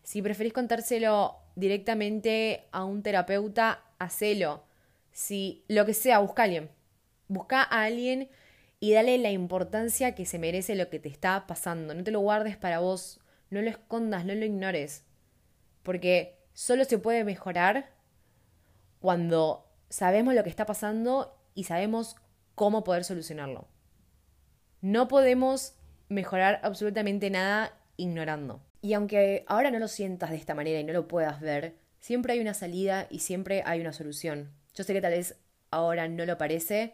Si 0.01 0.23
preferís 0.23 0.51
contárselo 0.51 1.35
directamente 1.55 2.63
a 2.71 2.83
un 2.83 3.03
terapeuta, 3.03 3.83
hacelo. 3.99 4.63
Si 5.11 5.63
lo 5.67 5.85
que 5.85 5.93
sea, 5.93 6.17
busca 6.17 6.41
a 6.41 6.45
alguien. 6.45 6.71
Busca 7.27 7.61
a 7.61 7.83
alguien 7.83 8.27
y 8.79 8.93
dale 8.93 9.19
la 9.19 9.29
importancia 9.29 10.15
que 10.15 10.25
se 10.25 10.39
merece 10.39 10.73
lo 10.73 10.89
que 10.89 10.97
te 10.97 11.09
está 11.09 11.45
pasando. 11.45 11.93
No 11.93 12.03
te 12.03 12.09
lo 12.09 12.21
guardes 12.21 12.57
para 12.57 12.79
vos, 12.79 13.19
no 13.51 13.61
lo 13.61 13.69
escondas, 13.69 14.25
no 14.25 14.33
lo 14.33 14.45
ignores. 14.45 15.03
Porque 15.83 16.38
solo 16.59 16.83
se 16.83 16.97
puede 16.97 17.23
mejorar 17.23 17.89
cuando 18.99 19.65
sabemos 19.89 20.33
lo 20.33 20.43
que 20.43 20.49
está 20.49 20.65
pasando 20.65 21.33
y 21.55 21.63
sabemos 21.63 22.17
cómo 22.53 22.83
poder 22.83 23.05
solucionarlo. 23.05 23.69
No 24.81 25.07
podemos 25.07 25.75
mejorar 26.09 26.59
absolutamente 26.63 27.29
nada 27.29 27.79
ignorando. 27.95 28.61
Y 28.81 28.91
aunque 28.91 29.45
ahora 29.47 29.71
no 29.71 29.79
lo 29.79 29.87
sientas 29.87 30.31
de 30.31 30.35
esta 30.35 30.53
manera 30.53 30.81
y 30.81 30.83
no 30.83 30.91
lo 30.91 31.07
puedas 31.07 31.39
ver, 31.39 31.77
siempre 32.01 32.33
hay 32.33 32.41
una 32.41 32.53
salida 32.53 33.07
y 33.09 33.19
siempre 33.19 33.63
hay 33.65 33.79
una 33.79 33.93
solución. 33.93 34.51
Yo 34.75 34.83
sé 34.83 34.91
que 34.91 35.01
tal 35.01 35.13
vez 35.13 35.39
ahora 35.71 36.09
no 36.09 36.25
lo 36.25 36.37
parece, 36.37 36.93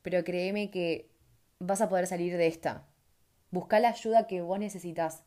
pero 0.00 0.24
créeme 0.24 0.70
que 0.70 1.10
vas 1.58 1.82
a 1.82 1.90
poder 1.90 2.06
salir 2.06 2.38
de 2.38 2.46
esta. 2.46 2.86
Busca 3.50 3.78
la 3.78 3.90
ayuda 3.90 4.26
que 4.26 4.40
vos 4.40 4.58
necesitas. 4.58 5.22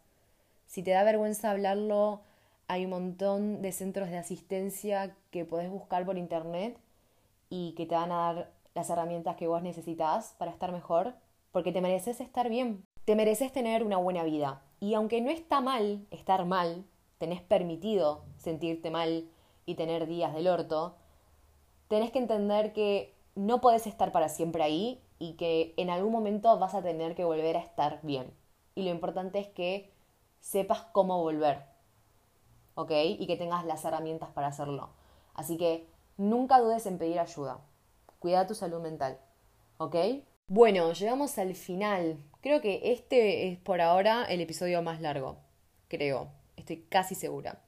Si 0.66 0.82
te 0.82 0.90
da 0.90 1.04
vergüenza 1.04 1.52
hablarlo, 1.52 2.25
hay 2.68 2.86
un 2.86 2.92
montón 2.92 3.62
de 3.62 3.72
centros 3.72 4.10
de 4.10 4.18
asistencia 4.18 5.16
que 5.32 5.46
podés 5.46 5.70
buscar 5.70 6.06
por 6.06 6.18
internet 6.18 6.80
y 7.50 7.74
que 7.74 7.86
te 7.86 7.96
van 7.96 8.12
a 8.12 8.16
dar 8.16 8.52
las 8.74 8.90
herramientas 8.90 9.36
que 9.36 9.48
vos 9.48 9.62
necesitas 9.62 10.36
para 10.38 10.52
estar 10.52 10.72
mejor, 10.72 11.16
porque 11.52 11.72
te 11.72 11.82
mereces 11.82 12.20
estar 12.20 12.50
bien. 12.50 12.84
Te 13.06 13.16
mereces 13.16 13.52
tener 13.52 13.84
una 13.84 13.98
buena 13.98 14.24
vida. 14.24 14.64
Y 14.80 14.96
aunque 14.96 15.22
no 15.22 15.30
está 15.30 15.62
mal 15.62 16.06
estar 16.12 16.46
mal, 16.46 16.86
tenés 17.18 17.42
permitido 17.42 18.26
sentirte 18.38 18.90
mal 18.90 19.30
y 19.66 19.76
tener 19.76 20.08
días 20.08 20.34
del 20.34 20.48
orto, 20.48 20.96
tenés 21.88 22.12
que 22.12 22.20
entender 22.20 22.74
que 22.74 23.16
no 23.36 23.62
podés 23.62 23.88
estar 23.88 24.12
para 24.12 24.30
siempre 24.30 24.64
ahí 24.64 25.02
y 25.20 25.34
que 25.34 25.74
en 25.78 25.90
algún 25.90 26.12
momento 26.12 26.58
vas 26.60 26.74
a 26.74 26.82
tener 26.82 27.16
que 27.16 27.24
volver 27.24 27.58
a 27.58 27.62
estar 27.62 28.00
bien. 28.04 28.34
Y 28.74 28.84
lo 28.84 28.90
importante 28.90 29.40
es 29.40 29.48
que 29.48 29.94
sepas 30.40 30.82
cómo 30.92 31.22
volver, 31.22 31.64
Y 32.78 33.28
que 33.28 33.38
tengas 33.38 33.66
las 33.66 33.86
herramientas 33.86 34.30
para 34.30 34.48
hacerlo. 34.48 34.90
Así 35.34 35.58
que 35.58 35.88
nunca 36.18 36.60
dudes 36.60 36.86
en 36.86 36.98
pedir 36.98 37.20
ayuda. 37.20 37.60
Cuida 38.20 38.48
tu 38.48 38.56
salud 38.56 38.82
mental, 38.82 39.18
¿ok? 39.78 39.96
Bueno, 40.48 40.94
llegamos 40.94 41.38
al 41.38 41.56
final. 41.56 42.18
Creo 42.42 42.62
que 42.62 42.92
este 42.92 43.48
es 43.48 43.58
por 43.58 43.82
ahora 43.82 44.26
el 44.26 44.42
episodio 44.42 44.82
más 44.82 45.02
largo. 45.02 45.38
Creo. 45.88 46.30
Estoy 46.56 46.86
casi 46.90 47.16
segura. 47.16 47.62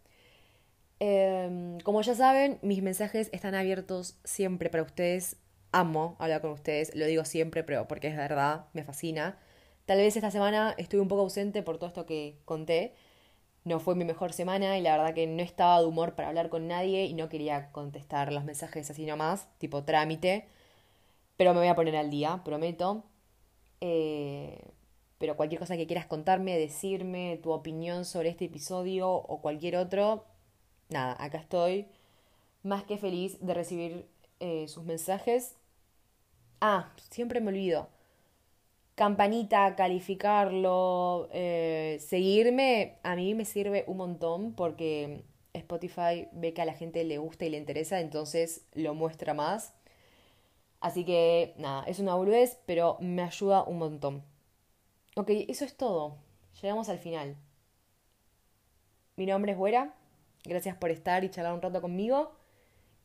Em, 1.00 1.80
como 1.82 2.02
ya 2.02 2.15
saben, 2.15 2.60
mis 2.62 2.82
mensajes 2.82 3.30
están 3.32 3.56
abiertos 3.56 4.17
siempre 4.24 4.70
para 4.70 4.84
ustedes 4.84 5.38
amo 5.72 6.15
hablar 6.20 6.41
con 6.41 6.52
ustedes, 6.52 6.96
lo 6.96 7.06
digo 7.06 7.26
siempre, 7.26 7.63
pero 7.63 7.88
porque 7.88 8.08
es 8.08 8.15
verdad, 8.15 8.65
me 8.74 8.84
fascina. 8.84 9.38
Tal 9.86 9.98
vez 9.98 10.15
esta 10.15 10.32
semana 10.32 10.74
estuve 10.78 11.02
un 11.02 11.08
poco 11.08 11.22
ausente 11.22 11.63
por 11.63 11.78
todo 11.78 11.88
esto 11.88 12.06
que 12.06 12.38
conté. 12.46 12.93
No 13.67 13.82
fue 13.82 13.95
mi 13.95 14.06
mejor 14.06 14.32
semana 14.32 14.77
y 14.77 14.82
la 14.82 14.97
verdad 14.97 15.13
que 15.13 15.27
no 15.27 15.43
estaba 15.43 15.82
de 15.82 15.88
humor 15.88 16.15
para 16.15 16.30
hablar 16.30 16.47
con 16.49 16.69
nadie 16.69 17.03
y 17.03 17.13
no 17.13 17.27
quería 17.27 17.69
contestar 17.73 18.32
los 18.32 18.45
mensajes 18.45 18.89
así 18.89 19.06
nomás, 19.06 19.49
tipo 19.58 19.84
trámite. 19.84 20.47
Pero 21.38 21.53
me 21.53 21.60
voy 21.60 21.67
a 21.67 21.75
poner 21.75 21.97
al 21.97 22.10
día, 22.10 22.41
prometo. 22.45 23.03
Eh, 23.82 24.71
pero 25.17 25.36
cualquier 25.36 25.60
cosa 25.60 25.75
que 25.75 25.86
quieras 25.86 26.06
contarme, 26.06 26.58
decirme 26.58 27.39
tu 27.43 27.51
opinión 27.51 28.06
sobre 28.06 28.30
este 28.30 28.45
episodio 28.45 29.12
o 29.12 29.41
cualquier 29.41 29.75
otro, 29.75 30.25
nada, 30.89 31.17
acá 31.19 31.39
estoy. 31.39 31.88
Más 32.63 32.86
que 32.86 32.97
feliz 32.97 33.38
de 33.41 33.53
recibir 33.53 34.08
eh, 34.39 34.67
sus 34.69 34.86
mensajes. 34.86 35.58
Ah, 36.62 36.93
siempre 37.12 37.41
me 37.41 37.49
olvido. 37.49 37.89
Campanita, 38.98 39.76
calificarlo, 39.76 41.30
eh, 41.32 42.00
seguirme, 42.02 42.98
a 43.04 43.16
mí 43.16 43.36
me 43.36 43.46
sirve 43.46 43.84
un 43.86 43.98
montón 43.98 44.54
porque 44.56 45.24
Spotify 45.54 46.28
ve 46.32 46.56
que 46.56 46.64
a 46.64 46.66
la 46.66 46.74
gente 46.74 47.04
le 47.04 47.20
gusta 47.20 47.46
y 47.46 47.52
le 47.52 47.58
interesa, 47.58 48.00
entonces 48.00 48.66
lo 48.74 48.96
muestra 48.96 49.36
más. 49.36 49.76
Así 50.80 51.06
que 51.06 51.54
nada, 51.60 51.84
es 51.86 52.00
una 52.00 52.16
boludez, 52.16 52.58
pero 52.66 52.98
me 53.00 53.22
ayuda 53.22 53.64
un 53.66 53.78
montón. 53.78 54.24
Ok, 55.16 55.30
eso 55.48 55.64
es 55.64 55.78
todo. 55.78 56.18
Llegamos 56.60 56.90
al 56.90 56.98
final. 56.98 57.38
Mi 59.16 59.28
nombre 59.28 59.52
es 59.52 59.60
Güera. 59.60 59.94
Gracias 60.44 60.76
por 60.76 60.90
estar 60.90 61.24
y 61.24 61.30
charlar 61.30 61.54
un 61.54 61.62
rato 61.62 61.82
conmigo 61.82 62.32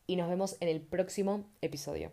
y 0.06 0.16
nos 0.16 0.30
vemos 0.30 0.56
en 0.60 0.68
el 0.68 0.80
próximo 0.80 1.44
episodio. 1.60 2.12